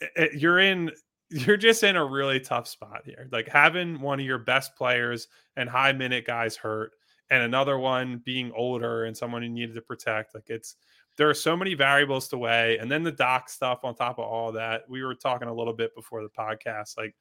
it, 0.00 0.10
eh, 0.16 0.22
eh, 0.24 0.28
you're 0.36 0.58
in, 0.58 0.90
you're 1.30 1.56
just 1.56 1.82
in 1.82 1.96
a 1.96 2.04
really 2.04 2.40
tough 2.40 2.68
spot 2.68 3.00
here. 3.06 3.26
Like 3.32 3.48
having 3.48 4.02
one 4.02 4.20
of 4.20 4.26
your 4.26 4.38
best 4.38 4.76
players 4.76 5.28
and 5.56 5.66
high 5.66 5.92
minute 5.92 6.26
guys 6.26 6.54
hurt, 6.54 6.92
and 7.30 7.42
another 7.42 7.78
one 7.78 8.22
being 8.24 8.52
older 8.56 9.04
and 9.04 9.16
someone 9.16 9.42
who 9.42 9.48
needed 9.48 9.74
to 9.74 9.82
protect. 9.82 10.34
Like 10.34 10.48
it's, 10.48 10.76
there 11.16 11.28
are 11.28 11.34
so 11.34 11.56
many 11.56 11.74
variables 11.74 12.28
to 12.28 12.38
weigh. 12.38 12.78
And 12.78 12.90
then 12.90 13.02
the 13.02 13.12
doc 13.12 13.48
stuff 13.48 13.80
on 13.82 13.94
top 13.94 14.18
of 14.18 14.24
all 14.24 14.52
that. 14.52 14.82
We 14.88 15.02
were 15.02 15.14
talking 15.14 15.48
a 15.48 15.54
little 15.54 15.72
bit 15.72 15.94
before 15.94 16.22
the 16.22 16.28
podcast. 16.28 16.96
Like, 16.96 17.14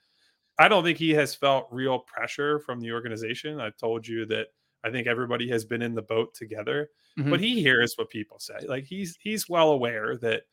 I 0.59 0.67
don't 0.67 0.83
think 0.83 0.97
he 0.97 1.11
has 1.11 1.35
felt 1.35 1.67
real 1.71 1.99
pressure 1.99 2.59
from 2.59 2.79
the 2.79 2.91
organization. 2.91 3.59
I've 3.59 3.77
told 3.77 4.07
you 4.07 4.25
that 4.27 4.47
I 4.83 4.91
think 4.91 5.07
everybody 5.07 5.49
has 5.49 5.65
been 5.65 5.81
in 5.81 5.95
the 5.95 6.01
boat 6.01 6.33
together, 6.33 6.89
mm-hmm. 7.19 7.29
but 7.29 7.39
he 7.39 7.61
hears 7.61 7.95
what 7.95 8.09
people 8.09 8.39
say. 8.39 8.59
Like 8.67 8.85
he's 8.85 9.17
he's 9.19 9.49
well 9.49 9.71
aware 9.71 10.17
that 10.17 10.43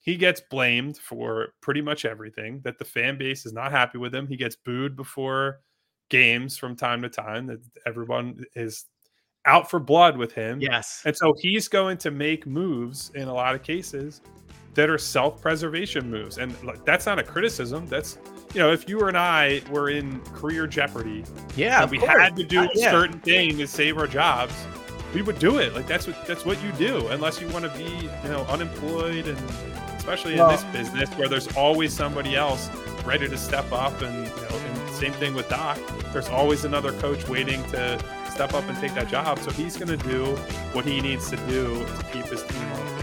he 0.00 0.16
gets 0.16 0.40
blamed 0.50 0.98
for 0.98 1.54
pretty 1.60 1.80
much 1.80 2.04
everything. 2.04 2.60
That 2.64 2.78
the 2.78 2.84
fan 2.84 3.18
base 3.18 3.46
is 3.46 3.52
not 3.52 3.70
happy 3.70 3.98
with 3.98 4.14
him. 4.14 4.26
He 4.26 4.36
gets 4.36 4.56
booed 4.56 4.96
before 4.96 5.60
games 6.10 6.56
from 6.56 6.76
time 6.76 7.02
to 7.02 7.08
time. 7.08 7.46
That 7.46 7.60
everyone 7.86 8.44
is 8.54 8.86
out 9.46 9.70
for 9.70 9.80
blood 9.80 10.16
with 10.16 10.32
him. 10.32 10.60
Yes, 10.60 11.02
and 11.04 11.16
so 11.16 11.34
he's 11.38 11.68
going 11.68 11.98
to 11.98 12.10
make 12.10 12.46
moves 12.46 13.10
in 13.14 13.28
a 13.28 13.34
lot 13.34 13.54
of 13.54 13.62
cases 13.62 14.20
that 14.74 14.88
are 14.88 14.98
self-preservation 14.98 16.10
moves, 16.10 16.38
and 16.38 16.60
like, 16.64 16.84
that's 16.84 17.06
not 17.06 17.18
a 17.18 17.22
criticism. 17.22 17.86
That's 17.86 18.18
you 18.54 18.60
know, 18.60 18.70
if 18.70 18.88
you 18.88 19.00
and 19.06 19.16
I 19.16 19.62
were 19.70 19.90
in 19.90 20.20
career 20.20 20.66
jeopardy, 20.66 21.24
yeah, 21.56 21.86
we 21.86 21.98
had 21.98 22.36
to 22.36 22.44
do 22.44 22.60
uh, 22.60 22.68
yeah. 22.74 22.90
certain 22.90 23.18
thing 23.20 23.56
to 23.58 23.66
save 23.66 23.96
our 23.98 24.06
jobs, 24.06 24.54
we 25.14 25.22
would 25.22 25.38
do 25.38 25.58
it. 25.58 25.74
Like 25.74 25.86
that's 25.86 26.06
what 26.06 26.26
that's 26.26 26.44
what 26.44 26.62
you 26.62 26.72
do, 26.72 27.06
unless 27.08 27.40
you 27.40 27.48
want 27.48 27.64
to 27.64 27.78
be, 27.78 27.84
you 27.84 28.28
know, 28.28 28.44
unemployed, 28.48 29.26
and 29.26 29.38
especially 29.96 30.36
well, 30.36 30.50
in 30.50 30.56
this 30.56 30.64
business 30.72 31.10
where 31.18 31.28
there's 31.28 31.54
always 31.56 31.92
somebody 31.92 32.36
else 32.36 32.70
ready 33.04 33.28
to 33.28 33.38
step 33.38 33.70
up, 33.72 34.00
and 34.02 34.26
you 34.26 34.42
know, 34.42 34.56
and 34.56 34.94
same 34.94 35.12
thing 35.14 35.34
with 35.34 35.48
Doc. 35.48 35.78
There's 36.12 36.28
always 36.28 36.64
another 36.64 36.92
coach 36.92 37.26
waiting 37.28 37.62
to 37.70 38.02
step 38.32 38.54
up 38.54 38.68
and 38.68 38.78
take 38.78 38.94
that 38.94 39.08
job. 39.08 39.38
So 39.38 39.50
he's 39.50 39.76
going 39.76 39.96
to 39.96 40.08
do 40.08 40.24
what 40.72 40.84
he 40.84 41.00
needs 41.00 41.28
to 41.30 41.36
do 41.48 41.84
to 41.84 42.04
keep 42.12 42.26
his 42.26 42.42
team. 42.42 43.01